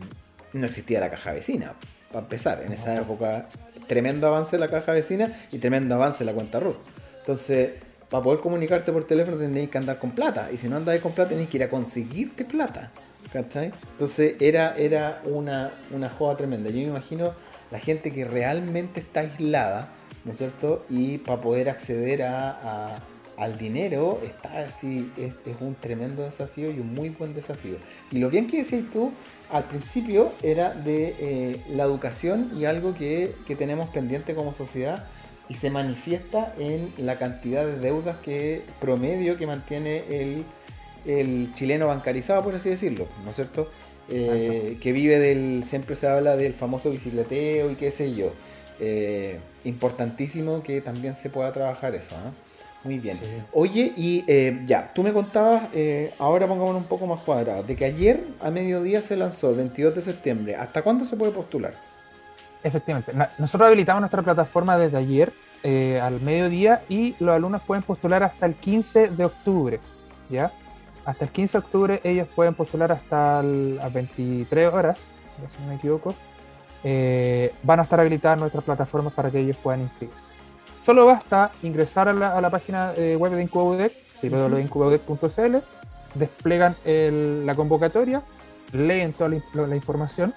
no 0.54 0.66
existía 0.66 1.00
la 1.00 1.10
caja 1.10 1.32
vecina, 1.32 1.74
para 2.10 2.24
empezar. 2.24 2.64
En 2.66 2.72
esa 2.72 2.96
época, 2.96 3.50
tremendo 3.88 4.28
avance 4.28 4.58
la 4.58 4.68
caja 4.68 4.92
vecina 4.92 5.32
y 5.52 5.58
tremendo 5.58 5.96
avance 5.96 6.24
la 6.24 6.34
cuenta 6.34 6.60
RUT. 6.60 6.78
Entonces, 7.20 7.72
para 8.10 8.24
poder 8.24 8.42
comunicarte 8.42 8.92
por 8.92 9.06
teléfono 9.06 9.38
tendréis 9.38 9.70
que 9.70 9.78
andar 9.80 9.98
con 9.98 10.12
plata. 10.12 10.50
Y 10.54 10.58
si 10.58 10.68
no 10.68 10.78
andáis 10.78 11.02
con 11.02 11.14
plata, 11.14 11.32
tenéis 11.32 11.50
que 11.50 11.58
ir 11.58 11.64
a 11.64 11.70
conseguirte 11.70 12.46
plata. 12.46 12.92
¿Cachai? 13.32 13.74
Entonces 13.94 14.36
era, 14.40 14.76
era 14.78 15.20
una, 15.26 15.72
una 15.90 16.10
joda 16.10 16.38
tremenda. 16.38 16.70
Yo 16.70 16.76
me 16.76 16.84
imagino 16.84 17.34
la 17.72 17.80
gente 17.80 18.12
que 18.12 18.24
realmente 18.24 19.00
está 19.00 19.22
aislada, 19.22 19.90
¿no 20.26 20.32
es 20.32 20.38
cierto? 20.38 20.86
Y 20.90 21.18
para 21.18 21.42
poder 21.42 21.72
acceder 21.72 22.22
a, 22.22 23.00
al 23.38 23.58
dinero 23.58 24.20
está 24.24 24.60
así, 24.60 25.12
es, 25.18 25.34
un 25.60 25.76
tremendo 25.76 26.24
desafío 26.24 26.72
y 26.72 26.80
un 26.80 26.94
muy 26.94 27.10
buen 27.10 27.34
desafío. 27.34 27.78
Y 28.12 28.20
lo 28.20 28.30
bien 28.30 28.48
que 28.48 28.64
decís 28.64 28.90
tú 28.92 29.12
al 29.50 29.66
principio 29.66 30.32
era 30.42 30.74
de 30.74 31.16
eh, 31.20 31.62
la 31.70 31.84
educación 31.84 32.52
y 32.56 32.66
algo 32.66 32.94
que, 32.94 33.36
que 33.48 33.56
tenemos 33.56 33.90
pendiente 33.90 34.36
como 34.36 34.54
sociedad 34.54 35.06
y 35.50 35.56
se 35.56 35.70
manifiesta 35.70 36.54
en 36.58 36.90
la 36.98 37.18
cantidad 37.18 37.66
de 37.66 37.78
deudas 37.78 38.18
que 38.18 38.64
promedio 38.80 39.38
que 39.38 39.46
mantiene 39.46 40.04
el 40.10 40.46
el 41.06 41.54
chileno 41.54 41.88
bancarizado, 41.88 42.44
por 42.44 42.56
así 42.56 42.70
decirlo, 42.70 43.08
¿no 43.24 43.32
es 43.32 43.36
cierto? 43.36 43.70
Eh, 44.10 44.78
que 44.82 44.92
vive 44.92 45.20
del, 45.20 45.64
siempre 45.64 45.96
se 45.96 46.08
habla 46.08 46.36
del 46.36 46.54
famoso 46.54 46.92
bicicleteo 46.92 47.72
y 47.72 47.76
qué 47.76 47.92
sé 47.92 48.14
yo. 48.14 48.32
Eh, 48.80 49.40
importantísimo 49.64 50.64
que 50.64 50.82
también 50.82 51.16
se 51.16 51.30
pueda 51.30 51.52
trabajar 51.52 51.96
eso, 51.96 52.16
¿no? 52.18 52.34
Muy 52.84 53.00
bien. 53.00 53.20
Oye, 53.54 53.94
y 53.96 54.26
eh, 54.28 54.62
ya, 54.66 54.92
tú 54.94 55.04
me 55.04 55.14
contabas, 55.14 55.64
ahora 56.20 56.48
pongámonos 56.48 56.82
un 56.82 56.88
poco 56.88 57.08
más 57.08 57.22
cuadrados, 57.22 57.66
de 57.66 57.76
que 57.76 57.86
ayer 57.86 58.26
a 58.42 58.52
mediodía 58.52 59.02
se 59.02 59.16
lanzó, 59.16 59.52
el 59.52 59.56
22 59.56 59.96
de 59.96 60.02
septiembre. 60.02 60.56
¿Hasta 60.56 60.82
cuándo 60.82 61.06
se 61.06 61.16
puede 61.16 61.32
postular? 61.32 61.74
Efectivamente. 62.62 63.14
Nosotros 63.38 63.68
habilitamos 63.68 64.02
nuestra 64.02 64.22
plataforma 64.22 64.78
desde 64.78 64.98
ayer 64.98 65.32
al 66.02 66.20
mediodía 66.20 66.82
y 66.90 67.16
los 67.20 67.34
alumnos 67.34 67.62
pueden 67.62 67.84
postular 67.84 68.22
hasta 68.22 68.46
el 68.46 68.56
15 68.56 69.10
de 69.10 69.26
octubre, 69.26 69.80
¿ya? 70.30 70.52
hasta 71.06 71.26
el 71.26 71.32
15 71.32 71.58
de 71.58 71.64
octubre 71.64 72.02
ellos 72.04 72.28
pueden 72.34 72.54
postular 72.54 72.92
hasta 72.92 73.44
las 73.44 73.94
23 73.94 74.74
horas, 74.74 74.98
si 74.98 75.62
no 75.62 75.70
me 75.70 75.76
equivoco. 75.76 76.16
Eh, 76.84 77.54
van 77.64 77.80
a 77.80 77.84
estar 77.84 78.00
habilitadas 78.00 78.38
nuestras 78.40 78.64
plataformas 78.64 79.14
para 79.14 79.32
que 79.32 79.40
ellos 79.40 79.58
puedan 79.58 79.82
inscribirse. 79.82 80.33
Solo 80.84 81.06
basta 81.06 81.52
ingresar 81.62 82.10
a 82.10 82.14
la, 82.14 82.50
página 82.50 82.94
eh, 82.98 83.16
web 83.16 83.32
de 83.32 83.44
Incubaudec, 83.44 83.94
www.incubaudec.cl, 84.22 85.58
desplegan 86.16 86.76
la 87.46 87.56
convocatoria, 87.56 88.22
leen 88.74 89.14
toda 89.14 89.30
la, 89.30 89.76
información 89.76 90.34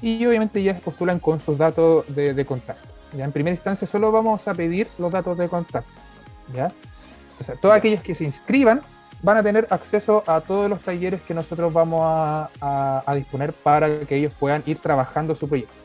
y 0.00 0.24
obviamente 0.24 0.62
ya 0.62 0.74
se 0.74 0.80
postulan 0.80 1.18
con 1.18 1.38
sus 1.38 1.58
datos 1.58 2.04
de, 2.08 2.46
contacto. 2.46 2.88
Ya 3.14 3.26
en 3.26 3.32
primera 3.32 3.52
instancia 3.52 3.86
solo 3.86 4.10
vamos 4.10 4.48
a 4.48 4.54
pedir 4.54 4.88
los 4.98 5.12
datos 5.12 5.36
de 5.36 5.48
contacto. 5.50 6.00
¿ya? 6.54 6.68
O 7.38 7.44
sea, 7.44 7.54
todos 7.56 7.74
aquellos 7.74 8.00
que 8.00 8.14
se 8.14 8.24
inscriban 8.24 8.80
van 9.22 9.36
a 9.36 9.42
tener 9.42 9.66
acceso 9.68 10.24
a 10.26 10.40
todos 10.40 10.70
los 10.70 10.80
talleres 10.80 11.20
que 11.20 11.34
nosotros 11.34 11.72
vamos 11.72 12.00
a, 12.04 13.14
disponer 13.14 13.52
para 13.52 14.00
que 14.00 14.16
ellos 14.16 14.32
puedan 14.38 14.62
ir 14.64 14.78
trabajando 14.78 15.34
su 15.34 15.46
proyecto. 15.46 15.83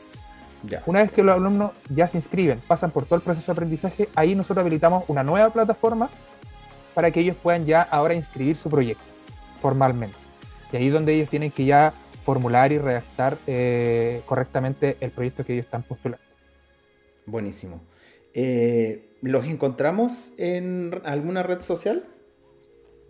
Una 0.86 1.02
vez 1.02 1.12
que 1.12 1.22
los 1.22 1.34
alumnos 1.34 1.72
ya 1.88 2.06
se 2.06 2.18
inscriben, 2.18 2.60
pasan 2.66 2.90
por 2.90 3.06
todo 3.06 3.16
el 3.16 3.22
proceso 3.22 3.52
de 3.52 3.56
aprendizaje, 3.56 4.08
ahí 4.14 4.34
nosotros 4.34 4.62
habilitamos 4.62 5.04
una 5.08 5.22
nueva 5.22 5.50
plataforma 5.50 6.10
para 6.94 7.10
que 7.10 7.20
ellos 7.20 7.36
puedan 7.42 7.66
ya 7.66 7.82
ahora 7.82 8.14
inscribir 8.14 8.56
su 8.56 8.68
proyecto 8.68 9.04
formalmente. 9.60 10.16
Y 10.72 10.76
ahí 10.76 10.86
es 10.88 10.92
donde 10.92 11.14
ellos 11.14 11.28
tienen 11.28 11.50
que 11.50 11.64
ya 11.64 11.92
formular 12.22 12.72
y 12.72 12.78
redactar 12.78 13.38
eh, 13.46 14.22
correctamente 14.26 14.96
el 15.00 15.10
proyecto 15.10 15.44
que 15.44 15.54
ellos 15.54 15.64
están 15.64 15.82
postulando. 15.82 16.24
Buenísimo. 17.26 17.80
Eh, 18.34 19.16
¿Los 19.22 19.46
encontramos 19.46 20.32
en 20.36 21.00
alguna 21.04 21.42
red 21.42 21.60
social? 21.60 22.06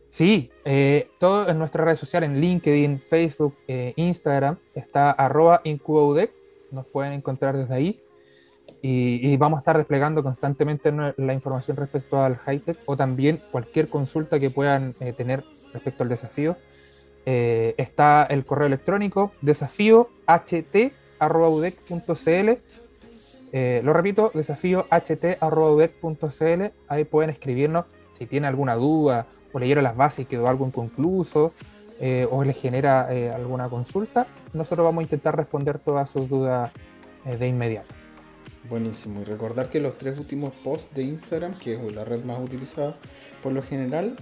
Sí, 0.09 0.51
eh, 0.65 1.09
todo 1.21 1.49
en 1.49 1.59
nuestra 1.59 1.85
red 1.85 1.97
social, 1.97 2.25
en 2.25 2.41
LinkedIn, 2.41 3.01
Facebook, 3.01 3.57
Instagram, 3.69 4.59
está 4.75 5.13
arroba 5.13 5.61
incubaudec, 5.65 6.33
nos 6.73 6.87
pueden 6.87 7.13
encontrar 7.13 7.57
desde 7.57 7.75
ahí 7.75 8.03
y, 8.83 9.37
vamos 9.37 9.59
a 9.59 9.61
estar 9.61 9.77
desplegando 9.77 10.23
constantemente 10.23 10.93
la 10.93 11.35
información 11.35 11.77
respecto 11.77 12.23
al 12.23 12.37
high-tech 12.37 12.79
o 12.87 12.97
también 12.97 13.41
cualquier 13.51 13.89
consulta 13.89 14.39
que 14.39 14.51
puedan 14.51 14.93
tener 14.95 15.43
respecto 15.73 16.03
al 16.03 16.09
desafío 16.09 16.57
eh, 17.27 17.75
está 17.77 18.25
el 18.31 18.47
correo 18.47 18.67
electrónico 18.67 19.33
desafío 19.43 20.11
ht.udec.cl. 20.27 20.91
Eh, 23.53 23.81
lo 23.85 23.93
repito, 23.93 24.31
desafío 24.33 24.87
ht.udec.cl. 24.91 26.63
Ahí 26.89 27.05
pueden 27.05 27.31
escribirnos 27.31 27.85
si 28.13 28.27
tienen 28.27 28.49
alguna 28.49 28.75
duda 28.77 29.27
o 29.53 29.59
leyeron 29.59 29.85
las 29.85 29.97
bases 29.97 30.21
y 30.21 30.25
quedó 30.25 30.49
algo 30.49 30.67
inconcluso 30.67 31.53
eh, 32.01 32.27
o 32.31 32.43
les 32.45 32.57
genera 32.57 33.09
alguna 33.35 33.69
consulta. 33.69 34.27
Nosotros 34.53 34.85
vamos 34.85 35.03
a 35.03 35.05
intentar 35.05 35.37
responder 35.37 35.79
todas 35.79 36.11
sus 36.11 36.29
dudas 36.29 36.73
de 37.25 37.47
inmediato. 37.47 37.95
Buenísimo. 38.69 39.21
Y 39.21 39.25
recordar 39.25 39.69
que 39.69 39.81
los 39.81 39.99
tres 39.99 40.19
últimos 40.19 40.53
posts 40.65 40.95
de 40.95 41.03
Instagram, 41.03 41.55
que 41.55 41.75
es 41.75 41.95
la 41.95 42.05
red 42.05 42.25
más 42.25 42.39
utilizada 42.41 42.95
por 43.43 43.53
lo 43.53 43.63
general, 43.63 44.17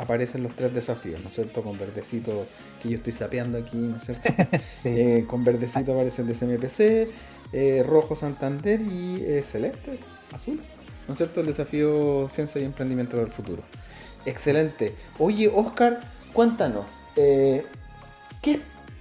aparecen 0.00 0.42
los 0.42 0.54
tres 0.54 0.72
desafíos, 0.72 1.20
¿no 1.22 1.28
es 1.28 1.34
cierto? 1.34 1.62
Con 1.62 1.78
verdecito, 1.78 2.46
que 2.82 2.88
yo 2.88 2.96
estoy 2.96 3.12
sapeando 3.12 3.58
aquí, 3.58 3.76
¿no 3.76 3.96
es 3.96 4.04
cierto? 4.04 4.28
Eh, 4.84 5.26
con 5.28 5.44
verdecito 5.44 5.92
aparece 5.92 6.22
el 6.22 6.28
de 6.28 6.34
CMPC, 6.34 7.12
eh, 7.52 7.84
rojo 7.86 8.16
Santander 8.16 8.80
y 8.80 9.22
eh, 9.22 9.42
celeste, 9.42 9.98
azul, 10.32 10.58
¿no 11.06 11.12
es 11.12 11.18
cierto? 11.18 11.40
El 11.40 11.46
desafío 11.46 12.28
Ciencia 12.30 12.60
y 12.60 12.64
Emprendimiento 12.64 13.18
del 13.18 13.30
Futuro. 13.30 13.62
Excelente. 14.24 14.94
Oye, 15.18 15.50
Oscar, 15.54 16.00
cuéntanos, 16.32 16.90
¿qué, 17.14 17.64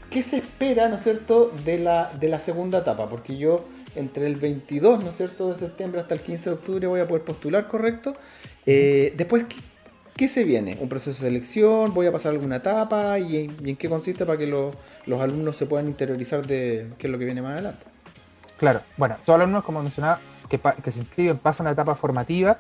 ¿qué, 0.10 0.24
se 0.24 0.38
espera, 0.38 0.90
¿no 0.90 0.96
es 0.96 1.04
cierto?, 1.04 1.52
de 1.66 1.80
la, 1.80 2.12
de 2.20 2.30
la 2.30 2.40
segunda 2.40 2.80
etapa, 2.80 3.08
porque 3.08 3.38
yo 3.38 3.66
entre 3.96 4.28
el 4.28 4.36
22, 4.36 5.04
¿no 5.04 5.10
es 5.10 5.18
cierto?, 5.18 5.52
de 5.52 5.60
septiembre 5.60 6.02
hasta 6.02 6.14
el 6.14 6.22
15 6.22 6.50
de 6.50 6.56
octubre 6.56 6.88
voy 6.88 7.00
a 7.00 7.08
poder 7.08 7.24
postular, 7.24 7.68
¿correcto? 7.68 8.14
después, 8.66 9.46
¿Qué 10.20 10.28
se 10.28 10.44
viene? 10.44 10.78
¿Un 10.82 10.90
proceso 10.90 11.24
de 11.24 11.30
selección? 11.30 11.94
¿Voy 11.94 12.06
a 12.06 12.12
pasar 12.12 12.34
alguna 12.34 12.58
etapa? 12.58 13.18
¿Y, 13.20 13.50
en 13.64 13.78
qué 13.78 13.88
consiste 13.88 14.26
para 14.26 14.38
que 14.38 14.48
los 14.48 14.76
alumnos 15.22 15.56
se 15.56 15.66
puedan 15.66 15.88
interiorizar 15.88 16.46
de 16.46 16.90
qué 16.98 17.08
es 17.08 17.12
lo 17.12 17.18
que 17.18 17.24
viene 17.24 17.42
más 17.42 17.54
adelante? 17.54 17.86
Claro, 18.58 18.82
bueno, 18.98 19.16
todos 19.26 19.40
los 19.40 19.46
alumnos, 19.46 19.64
como 19.64 19.82
mencionaba, 19.82 20.20
que, 20.50 20.92
se 20.92 21.00
inscriben, 21.00 21.38
pasan 21.38 21.68
a 21.68 21.70
la 21.70 21.74
etapa 21.74 21.96
formativa. 21.96 22.60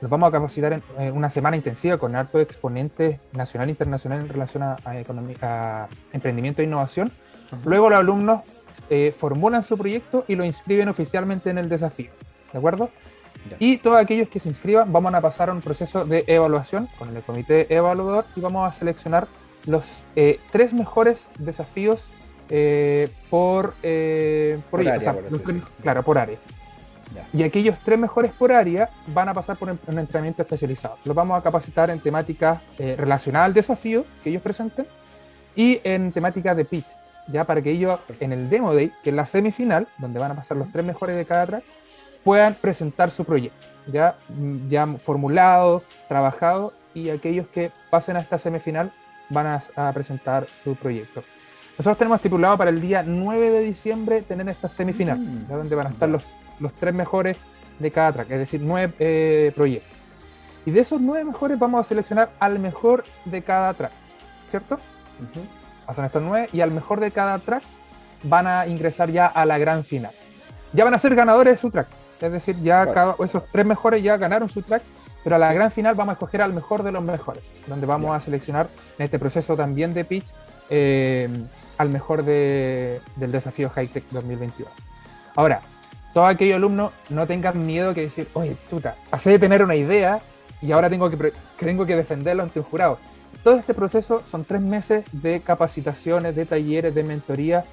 Los 0.00 0.10
vamos 0.10 0.28
a 0.28 0.32
capacitar 0.32 0.80
en 0.98 1.16
una 1.16 1.30
semana 1.30 1.56
intensiva 1.56 1.98
con 1.98 2.16
harto 2.16 2.40
exponentes 2.40 3.18
nacional 3.32 3.68
e 3.68 3.72
internacional 3.72 4.20
en 4.20 4.28
relación 4.28 4.62
a, 4.62 4.76
a, 4.84 5.88
emprendimiento 6.12 6.62
e 6.62 6.64
innovación. 6.64 7.12
Luego 7.64 7.90
los 7.90 7.98
alumnos 7.98 8.40
eh, 8.88 9.14
formulan 9.16 9.62
su 9.62 9.76
proyecto 9.76 10.24
y 10.26 10.36
lo 10.36 10.44
inscriben 10.44 10.88
oficialmente 10.88 11.50
en 11.50 11.58
el 11.58 11.68
desafío. 11.68 12.10
¿De 12.52 12.58
acuerdo? 12.58 12.90
Y 13.58 13.78
todos 13.78 13.98
aquellos 13.98 14.28
que 14.28 14.40
se 14.40 14.48
inscriban 14.48 14.92
vamos 14.92 15.14
a 15.14 15.20
pasar 15.20 15.50
a 15.50 15.52
un 15.52 15.60
proceso 15.60 16.04
de 16.04 16.24
evaluación 16.26 16.88
con 16.98 17.14
el 17.14 17.22
comité 17.22 17.66
evaluador 17.74 18.24
y 18.36 18.40
vamos 18.40 18.68
a 18.68 18.72
seleccionar 18.72 19.26
los 19.66 19.86
eh, 20.16 20.40
tres 20.50 20.72
mejores 20.72 21.26
desafíos 21.38 22.04
eh, 22.48 23.08
por, 23.28 23.74
eh, 23.82 24.58
por, 24.70 24.80
área, 24.80 25.14
claro, 25.82 26.02
por 26.02 26.18
área. 26.18 26.38
Y 27.32 27.42
aquellos 27.42 27.78
tres 27.84 27.98
mejores 27.98 28.32
por 28.32 28.52
área 28.52 28.90
van 29.08 29.28
a 29.28 29.34
pasar 29.34 29.56
por 29.56 29.70
un, 29.70 29.98
entrenamiento 29.98 30.42
especializado. 30.42 30.98
Los 31.04 31.14
vamos 31.14 31.38
a 31.38 31.42
capacitar 31.42 31.90
en 31.90 32.00
temáticas 32.00 32.60
relacionadas 32.78 33.46
al 33.46 33.54
desafío 33.54 34.04
que 34.22 34.30
ellos 34.30 34.42
presenten 34.42 34.86
y 35.54 35.80
en 35.84 36.12
temáticas 36.12 36.56
de 36.56 36.64
pitch, 36.64 36.86
ya 37.28 37.44
para 37.44 37.62
que 37.62 37.70
ellos 37.70 37.98
en 38.20 38.32
el 38.32 38.48
demo 38.48 38.74
day, 38.74 38.92
que 39.02 39.10
es 39.10 39.16
la 39.16 39.26
semifinal, 39.26 39.88
donde 39.98 40.18
van 40.18 40.32
a 40.32 40.34
pasar 40.34 40.56
los 40.56 40.70
tres 40.72 40.84
mejores 40.84 41.16
de 41.16 41.24
cada 41.24 41.46
track, 41.46 41.64
puedan 42.24 42.54
presentar 42.54 43.10
su 43.10 43.24
proyecto, 43.24 43.66
ya, 43.86 44.16
ya 44.68 44.86
formulado, 44.86 45.82
trabajado, 46.08 46.72
y 46.94 47.10
aquellos 47.10 47.46
que 47.48 47.70
pasen 47.88 48.16
a 48.16 48.20
esta 48.20 48.38
semifinal 48.38 48.92
van 49.28 49.60
a, 49.76 49.92
presentar 49.92 50.46
su 50.46 50.74
proyecto. 50.74 51.22
Nosotros 51.78 51.98
tenemos 51.98 52.16
estipulado 52.16 52.58
para 52.58 52.70
el 52.70 52.80
día 52.80 53.02
9 53.02 53.50
de 53.50 53.60
diciembre 53.60 54.22
tener 54.22 54.48
esta 54.48 54.68
semifinal, 54.68 55.18
mm. 55.18 55.48
donde 55.48 55.74
van 55.74 55.86
a 55.86 55.90
estar 55.90 56.08
los, 56.08 56.24
los, 56.60 56.72
tres 56.74 56.94
mejores 56.94 57.36
de 57.78 57.90
cada 57.90 58.12
track, 58.12 58.30
es 58.30 58.38
decir, 58.38 58.60
nueve 58.62 58.94
eh, 58.98 59.52
proyectos. 59.54 59.90
Y 60.66 60.70
de 60.70 60.80
esos 60.80 61.00
nueve 61.00 61.24
mejores 61.24 61.58
vamos 61.58 61.84
a 61.84 61.88
seleccionar 61.88 62.30
al 62.38 62.58
mejor 62.58 63.04
de 63.24 63.42
cada 63.42 63.72
track, 63.74 63.92
¿cierto? 64.50 64.78
Pasan 65.86 66.04
estos 66.04 66.22
nueve 66.22 66.48
y 66.52 66.60
al 66.60 66.70
mejor 66.70 67.00
de 67.00 67.10
cada 67.10 67.38
track 67.38 67.62
van 68.22 68.46
a 68.46 68.66
ingresar 68.66 69.10
ya 69.10 69.26
a 69.26 69.46
la 69.46 69.58
gran 69.58 69.84
final. 69.84 70.12
Ya 70.72 70.84
van 70.84 70.94
a 70.94 70.98
ser 70.98 71.14
ganadores 71.14 71.54
de 71.54 71.58
su 71.58 71.70
track. 71.70 71.88
Es 72.20 72.32
decir, 72.32 72.56
ya 72.60 72.92
cada, 72.92 73.16
esos 73.24 73.44
tres 73.50 73.64
mejores 73.64 74.02
ya 74.02 74.18
ganaron 74.18 74.48
su 74.48 74.60
track, 74.62 74.82
pero 75.24 75.36
a 75.36 75.38
la 75.38 75.52
gran 75.52 75.70
final 75.70 75.94
vamos 75.94 76.12
a 76.12 76.14
escoger 76.14 76.42
al 76.42 76.52
mejor 76.52 76.82
de 76.82 76.92
los 76.92 77.02
mejores, 77.02 77.42
donde 77.66 77.86
vamos 77.86 78.14
a 78.14 78.20
seleccionar 78.20 78.68
en 78.98 79.04
este 79.04 79.18
proceso 79.18 79.56
también 79.56 79.94
de 79.94 80.04
pitch 80.04 80.26
eh, 80.68 81.28
al 81.78 81.88
mejor 81.88 82.22
del 82.24 83.00
desafío 83.16 83.70
Hightech 83.70 84.04
2022. 84.10 84.70
Ahora, 85.34 85.62
todos 86.12 86.28
aquellos 86.28 86.56
alumnos 86.56 86.92
no 87.08 87.26
tengan 87.26 87.64
miedo 87.64 87.94
que 87.94 88.02
decir, 88.02 88.28
oye, 88.34 88.56
puta, 88.68 88.96
pasé 89.10 89.30
de 89.30 89.38
tener 89.38 89.62
una 89.62 89.76
idea 89.76 90.20
y 90.60 90.72
ahora 90.72 90.90
tengo 90.90 91.10
que, 91.10 91.16
que 91.16 91.66
tengo 91.66 91.86
que 91.86 91.96
defenderlo 91.96 92.42
ante 92.42 92.58
un 92.58 92.64
jurado. 92.64 92.98
Todo 93.42 93.56
este 93.56 93.72
proceso 93.72 94.22
son 94.30 94.44
tres 94.44 94.60
meses 94.60 95.04
de 95.12 95.40
capacitaciones, 95.40 96.36
de 96.36 96.44
talleres, 96.44 96.94
de 96.94 97.02
mentoría, 97.02 97.64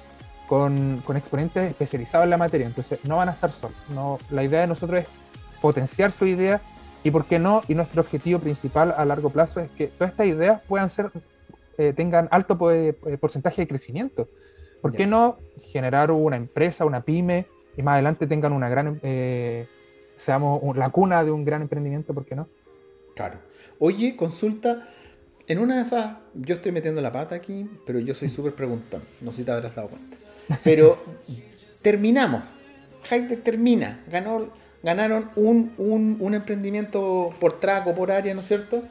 con, 0.48 1.02
exponentes 1.14 1.70
especializados 1.70 2.24
en 2.24 2.30
la 2.30 2.38
materia, 2.38 2.66
entonces 2.66 2.98
no 3.04 3.18
van 3.18 3.28
a 3.28 3.32
estar 3.32 3.52
solos. 3.52 3.76
No, 3.90 4.18
la 4.30 4.42
idea 4.42 4.62
de 4.62 4.66
nosotros 4.66 5.00
es 5.00 5.06
potenciar 5.60 6.10
su 6.10 6.26
idea 6.26 6.60
y, 7.04 7.10
¿por 7.10 7.26
qué 7.26 7.38
no? 7.38 7.62
Y 7.68 7.74
nuestro 7.74 8.00
objetivo 8.00 8.40
principal 8.40 8.94
a 8.96 9.04
largo 9.04 9.30
plazo 9.30 9.60
es 9.60 9.70
que 9.72 9.88
todas 9.88 10.10
estas 10.10 10.26
ideas 10.26 10.62
puedan 10.66 10.88
ser, 10.88 11.10
eh, 11.76 11.92
tengan 11.94 12.28
alto 12.30 12.58
eh, 12.72 12.94
porcentaje 13.20 13.62
de 13.62 13.68
crecimiento. 13.68 14.26
¿Por 14.80 14.94
qué 14.94 15.06
no 15.06 15.38
generar 15.70 16.10
una 16.10 16.36
empresa, 16.36 16.86
una 16.86 17.02
pyme 17.02 17.46
y 17.78 17.82
más 17.82 17.94
adelante 17.94 18.26
tengan 18.26 18.52
una 18.52 18.68
gran, 18.68 18.98
eh, 19.04 19.68
seamos 20.16 20.76
la 20.76 20.90
cuna 20.90 21.22
de 21.24 21.30
un 21.30 21.44
gran 21.44 21.62
emprendimiento, 21.62 22.12
¿por 22.12 22.26
qué 22.26 22.34
no? 22.34 22.48
Claro. 23.14 23.38
Oye, 23.78 24.16
consulta, 24.16 24.88
en 25.46 25.60
una 25.60 25.76
de 25.76 25.82
esas, 25.82 26.16
yo 26.34 26.56
estoy 26.56 26.72
metiendo 26.72 27.00
la 27.00 27.12
pata 27.12 27.36
aquí, 27.36 27.70
pero 27.86 28.00
yo 28.00 28.16
soy 28.16 28.28
súper 28.28 28.54
preguntón, 28.54 29.02
no 29.20 29.30
sé 29.30 29.38
si 29.38 29.44
te 29.44 29.52
habrás 29.52 29.76
dado 29.76 29.90
cuenta. 29.90 30.16
Pero 30.64 30.98
terminamos. 31.80 32.42
Hightech 33.04 33.44
termina. 33.44 34.04
Ganó, 34.10 34.48
ganaron 34.82 35.30
un, 35.36 35.72
un, 35.78 36.34
emprendimiento 36.34 37.32
por 37.38 37.60
traco, 37.60 37.94
por 37.94 38.10
área, 38.10 38.34
¿no 38.34 38.40
es 38.40 38.48
cierto? 38.48 38.82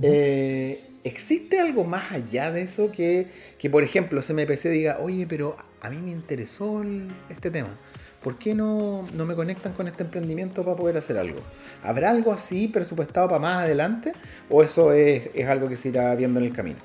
Eh, 0.00 0.82
¿Existe 1.04 1.60
algo 1.60 1.84
más 1.84 2.10
allá 2.12 2.50
de 2.52 2.62
eso 2.62 2.90
que, 2.90 3.26
que, 3.58 3.68
por 3.68 3.82
ejemplo, 3.82 4.22
CMPC 4.22 4.70
diga, 4.70 4.98
oye, 5.00 5.26
pero 5.28 5.58
a 5.82 5.90
mí 5.90 5.98
me 5.98 6.10
interesó 6.10 6.82
este 7.28 7.50
tema? 7.50 7.76
¿Por 8.22 8.36
qué 8.36 8.54
no, 8.54 9.06
no, 9.14 9.24
me 9.24 9.34
conectan 9.34 9.72
con 9.72 9.88
este 9.88 10.02
emprendimiento 10.02 10.62
para 10.62 10.76
poder 10.76 10.98
hacer 10.98 11.16
algo? 11.16 11.40
¿Habrá 11.82 12.10
algo 12.10 12.32
así 12.32 12.68
presupuestado 12.68 13.28
para 13.28 13.40
más 13.40 13.64
adelante? 13.64 14.12
¿O 14.50 14.62
eso 14.62 14.92
es, 14.92 15.30
es 15.34 15.48
algo 15.48 15.68
que 15.68 15.76
se 15.76 15.88
irá 15.88 16.14
viendo 16.14 16.38
en 16.38 16.46
el 16.46 16.52
camino? 16.52 16.78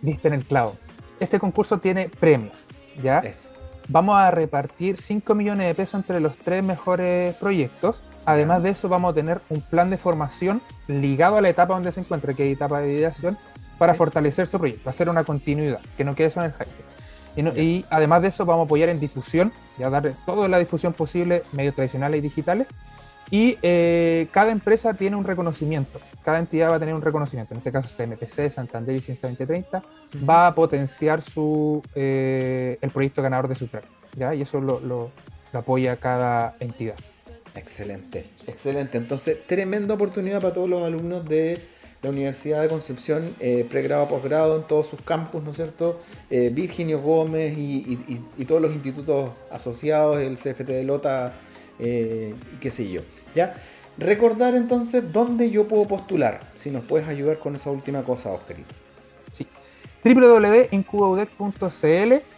Viste 0.00 0.28
en 0.28 0.34
el 0.34 0.44
clavo. 0.44 0.76
Este 1.18 1.40
concurso 1.40 1.78
tiene 1.78 2.08
premios. 2.08 2.54
¿ya? 3.02 3.22
Vamos 3.88 4.16
a 4.16 4.30
repartir 4.30 5.00
5 5.00 5.34
millones 5.34 5.66
de 5.66 5.74
pesos 5.74 5.94
entre 5.94 6.20
los 6.20 6.36
tres 6.36 6.62
mejores 6.62 7.34
proyectos. 7.36 8.04
Además 8.26 8.62
de 8.62 8.70
eso, 8.70 8.88
vamos 8.88 9.12
a 9.12 9.14
tener 9.14 9.40
un 9.48 9.62
plan 9.62 9.88
de 9.90 9.96
formación 9.96 10.60
ligado 10.86 11.36
a 11.36 11.40
la 11.40 11.48
etapa 11.48 11.74
donde 11.74 11.90
se 11.90 12.00
encuentra, 12.00 12.34
que 12.34 12.46
es 12.46 12.56
etapa 12.56 12.80
de 12.80 12.92
ideación, 12.92 13.38
para 13.78 13.94
fortalecer 13.94 14.46
su 14.46 14.58
proyecto, 14.58 14.90
hacer 14.90 15.08
una 15.08 15.24
continuidad, 15.24 15.80
que 15.96 16.04
no 16.04 16.14
quede 16.14 16.28
eso 16.28 16.40
en 16.40 16.46
el 16.46 16.52
hype. 16.52 16.87
Y, 17.38 17.84
además 17.90 18.22
de 18.22 18.28
eso, 18.28 18.44
vamos 18.44 18.64
a 18.64 18.66
apoyar 18.66 18.88
en 18.88 18.98
difusión, 18.98 19.52
y 19.78 19.82
a 19.82 19.90
dar 19.90 20.12
toda 20.26 20.48
la 20.48 20.58
difusión 20.58 20.92
posible, 20.92 21.42
medios 21.52 21.74
tradicionales 21.74 22.18
y 22.18 22.20
digitales, 22.22 22.66
Y 23.30 23.58
eh, 23.60 24.26
cada 24.32 24.50
empresa 24.52 24.94
tiene 24.94 25.14
un 25.14 25.24
reconocimiento, 25.24 26.00
cada 26.24 26.38
entidad 26.38 26.70
va 26.70 26.76
a 26.76 26.78
tener 26.78 26.94
un 26.94 27.02
reconocimiento. 27.02 27.52
En 27.52 27.58
este 27.58 27.70
caso, 27.70 27.88
CMPC, 27.94 28.50
Santander 28.50 28.96
y 28.96 29.02
Ciencia 29.02 29.28
2030 29.28 29.82
va 30.26 30.46
a 30.46 30.54
potenciar 30.54 31.20
su, 31.20 31.82
eh, 31.94 32.78
el 32.80 32.90
proyecto 32.90 33.20
ganador 33.20 33.48
de 33.48 33.54
su 33.54 33.68
premio. 33.68 33.90
¿ya? 34.16 34.34
Y 34.34 34.40
eso 34.40 34.62
lo, 34.62 34.80
lo, 34.80 35.10
apoya 35.52 35.96
cada 35.96 36.54
entidad. 36.58 36.94
Excelente, 37.54 38.24
excelente. 38.46 38.96
Entonces, 38.96 39.46
tremenda 39.46 39.92
oportunidad 39.92 40.40
para 40.40 40.54
todos 40.54 40.68
los 40.70 40.82
alumnos 40.82 41.24
de 41.26 41.60
la 42.02 42.10
Universidad 42.10 42.62
de 42.62 42.68
Concepción, 42.68 43.34
eh, 43.40 43.66
pregrado, 43.68 44.08
posgrado 44.08 44.56
en 44.56 44.62
todos 44.62 44.86
sus 44.86 45.00
campus, 45.02 45.42
¿no 45.42 45.50
es 45.50 45.56
cierto? 45.56 46.00
Eh, 46.30 46.50
Virginio 46.52 47.00
Gómez 47.00 47.56
y, 47.58 48.44
todos 48.46 48.62
los 48.62 48.72
institutos 48.72 49.30
asociados, 49.50 50.20
el 50.20 50.36
CFT 50.36 50.68
de 50.68 50.84
Lota, 50.84 51.34
eh, 51.78 52.34
qué 52.60 52.70
sé 52.70 52.88
yo. 52.88 53.02
¿ya? 53.34 53.54
Recordar 53.96 54.54
entonces 54.54 55.12
dónde 55.12 55.50
yo 55.50 55.66
puedo 55.66 55.86
postular, 55.86 56.40
si 56.54 56.70
nos 56.70 56.84
puedes 56.84 57.08
ayudar 57.08 57.38
con 57.38 57.56
esa 57.56 57.70
última 57.70 58.02
cosa, 58.04 58.30
Oscarito. 58.30 58.74
Sí. 59.32 59.46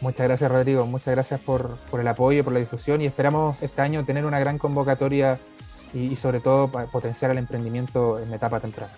Muchas 0.00 0.26
gracias 0.26 0.50
Rodrigo, 0.50 0.84
muchas 0.84 1.14
gracias 1.14 1.38
por, 1.38 1.78
el 1.96 2.08
apoyo, 2.08 2.42
por 2.42 2.52
la 2.52 2.58
difusión 2.58 3.00
y 3.00 3.06
esperamos 3.06 3.62
este 3.62 3.80
año 3.80 4.04
tener 4.04 4.26
una 4.26 4.40
gran 4.40 4.58
convocatoria 4.58 5.38
y, 5.94 6.06
y 6.06 6.16
sobre 6.16 6.40
todo 6.40 6.68
potenciar 6.90 7.30
el 7.30 7.38
emprendimiento 7.38 8.18
en 8.18 8.34
etapa 8.34 8.58
temprana. 8.58 8.92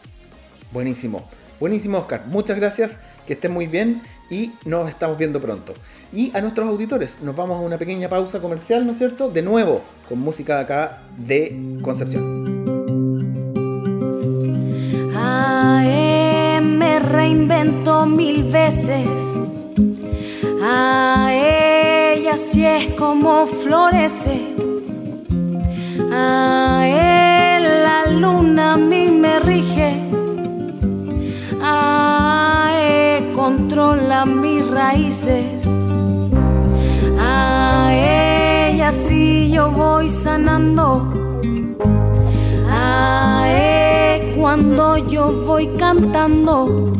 Buenísimo, 0.72 1.29
buenísimo 1.61 1.99
Oscar, 1.99 2.25
muchas 2.27 2.57
gracias, 2.57 3.01
que 3.27 3.35
estén 3.35 3.53
muy 3.53 3.67
bien 3.67 4.03
y 4.31 4.53
nos 4.64 4.88
estamos 4.88 5.19
viendo 5.19 5.40
pronto. 5.40 5.75
Y 6.12 6.35
a 6.37 6.40
nuestros 6.40 6.69
auditores, 6.69 7.19
nos 7.23 7.37
vamos 7.37 7.59
a 7.59 7.61
una 7.61 7.79
pequeña 7.79 8.09
pausa 8.09 8.40
comercial, 8.40 8.87
¿no 8.87 8.93
es 8.93 8.99
cierto? 8.99 9.31
De 9.31 9.43
nuevo, 9.43 9.83
con 10.09 10.19
música 10.21 10.61
acá 10.61 11.03
de 11.17 11.79
Concepción. 11.83 12.55
me 16.79 16.99
reinvento 16.99 18.07
mil 18.07 18.45
veces. 18.45 19.09
A 20.62 21.31
ella 21.33 22.37
sí 22.37 22.64
es 22.64 22.95
como 22.95 23.47
florece. 23.47 24.55
A 26.12 27.57
él 27.57 27.62
la 27.83 28.11
luna 28.12 28.75
a 28.75 28.77
mí 28.77 29.09
me 29.09 29.40
rige. 29.40 30.13
Controla 33.44 34.24
mis 34.24 34.66
raíces. 34.66 35.44
A 37.20 37.90
ella 37.92 38.90
sí 38.90 39.50
yo 39.52 39.70
voy 39.70 40.09
sanando. 40.09 41.12
A 42.70 43.44
él 43.46 44.35
cuando 44.38 44.96
yo 44.96 45.30
voy 45.44 45.66
cantando. 45.76 46.90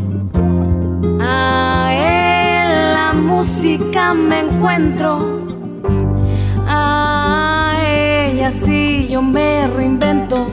A 1.19 1.91
él 1.95 2.93
la 2.93 3.15
música 3.15 4.13
me 4.13 4.41
encuentro. 4.41 5.13
A 6.69 7.75
ella 7.89 8.51
sí 8.51 9.09
yo 9.09 9.23
me 9.23 9.67
reinvento. 9.67 10.47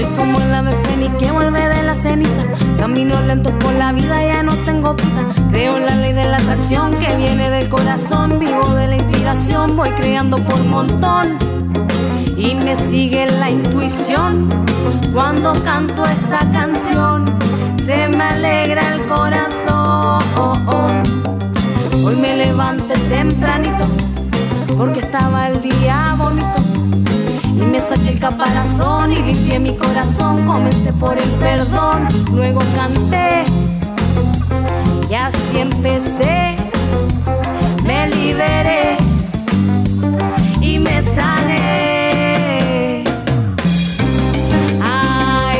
Soy 0.00 0.08
como 0.16 0.40
el 0.40 0.54
ave 0.54 0.72
fénix 0.84 1.14
que 1.16 1.30
vuelve 1.30 1.60
de 1.60 1.82
la 1.82 1.94
ceniza. 1.94 2.42
Camino 2.78 3.20
lento 3.20 3.50
por 3.58 3.74
la 3.74 3.92
vida, 3.92 4.24
ya 4.24 4.42
no 4.42 4.54
tengo 4.64 4.96
prisa. 4.96 5.20
Creo 5.50 5.76
en 5.76 5.84
la 5.84 5.94
ley 5.94 6.14
de 6.14 6.24
la 6.24 6.38
atracción 6.38 6.94
que 6.94 7.14
viene 7.16 7.50
del 7.50 7.68
corazón. 7.68 8.38
Vivo 8.38 8.66
de 8.76 8.88
la 8.88 8.96
inspiración, 8.96 9.76
voy 9.76 9.90
creando 9.90 10.38
por 10.38 10.58
montón. 10.64 11.36
Y 12.34 12.54
me 12.54 12.76
sigue 12.76 13.26
la 13.26 13.50
intuición 13.50 14.48
cuando 15.12 15.52
canto 15.64 16.02
esta 16.06 16.50
canción. 16.50 17.26
Se 17.76 18.08
me 18.08 18.24
alegra 18.24 18.94
el 18.94 19.02
corazón. 19.02 20.22
Hoy 22.02 22.16
me 22.16 22.36
levanté 22.38 22.94
tempranito 23.10 23.84
porque 24.78 25.00
estaba 25.00 25.48
el 25.48 25.60
día 25.60 26.14
bonito 26.16 26.59
y 27.60 27.64
me 27.64 27.78
saqué 27.78 28.08
el 28.10 28.18
caparazón 28.18 29.12
y 29.12 29.16
limpié 29.16 29.58
mi 29.58 29.76
corazón. 29.76 30.46
Comencé 30.46 30.92
por 30.92 31.18
el 31.18 31.30
perdón, 31.32 32.08
luego 32.32 32.60
canté 32.76 33.44
y 35.10 35.14
así 35.14 35.58
empecé. 35.58 36.56
Me 37.84 38.06
liberé 38.08 38.96
y 40.60 40.78
me 40.78 41.02
sané. 41.02 41.44
A 44.82 45.52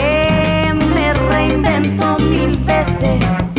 me 0.94 1.14
reinvento 1.14 2.16
mil 2.24 2.56
veces. 2.58 3.49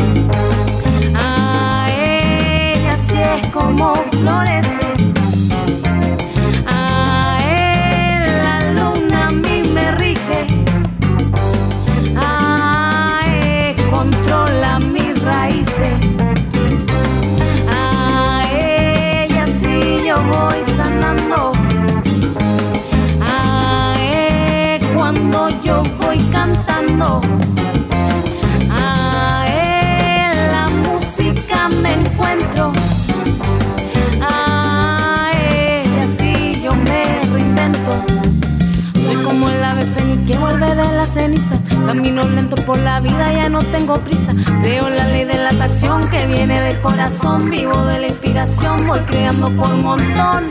Tengo 43.92 44.04
prisa. 44.04 44.32
Creo 44.62 44.88
la 44.88 45.08
ley 45.08 45.24
de 45.24 45.34
la 45.34 45.48
atracción 45.48 46.08
que 46.10 46.26
viene 46.26 46.60
del 46.60 46.80
corazón. 46.80 47.50
Vivo 47.50 47.76
de 47.84 48.00
la 48.00 48.08
inspiración, 48.08 48.86
voy 48.86 49.00
creando 49.00 49.50
por 49.50 49.74
montón. 49.76 50.46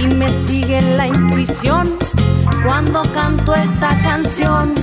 Y 0.00 0.06
me 0.14 0.28
sigue 0.28 0.80
la 0.96 1.06
intuición 1.06 1.88
cuando 2.64 3.02
canto 3.12 3.54
esta 3.54 3.88
canción 4.02 4.74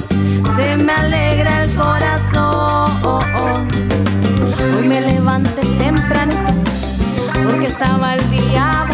se 0.55 0.77
me 0.77 0.93
alegra 0.93 1.63
el 1.63 1.73
corazón. 1.73 2.91
Hoy 4.77 4.88
me 4.88 5.01
levanté 5.01 5.62
tempranito 5.77 6.53
porque 7.43 7.67
estaba 7.67 8.15
el 8.15 8.31
día 8.31 8.85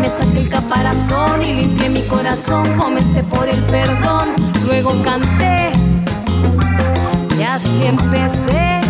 me 0.00 0.06
saqué 0.06 0.40
el 0.42 0.48
caparazón 0.48 1.42
y 1.42 1.54
limpié 1.54 1.90
mi 1.90 2.02
corazón. 2.02 2.64
Comencé 2.76 3.22
por 3.24 3.48
el 3.48 3.62
perdón, 3.64 4.28
luego 4.66 4.94
canté 5.02 5.89
así 7.54 7.82
empecé, 7.84 8.80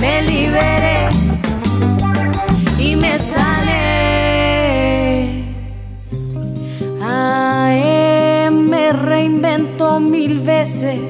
me 0.00 0.22
liberé 0.22 1.10
y 2.78 2.96
me 2.96 3.18
sale. 3.18 3.84
AE 7.02 8.50
me 8.50 8.92
reinventó 8.92 10.00
mil 10.00 10.40
veces. 10.40 11.00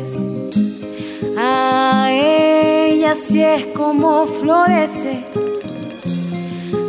AE 1.38 2.96
y 3.00 3.04
así 3.04 3.42
es 3.42 3.66
como 3.66 4.26
florece. 4.26 5.24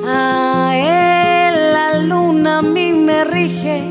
AE 0.08 1.52
la 1.74 2.00
luna 2.00 2.60
a 2.60 2.62
mí 2.64 2.92
me 2.92 3.24
rige. 3.24 3.84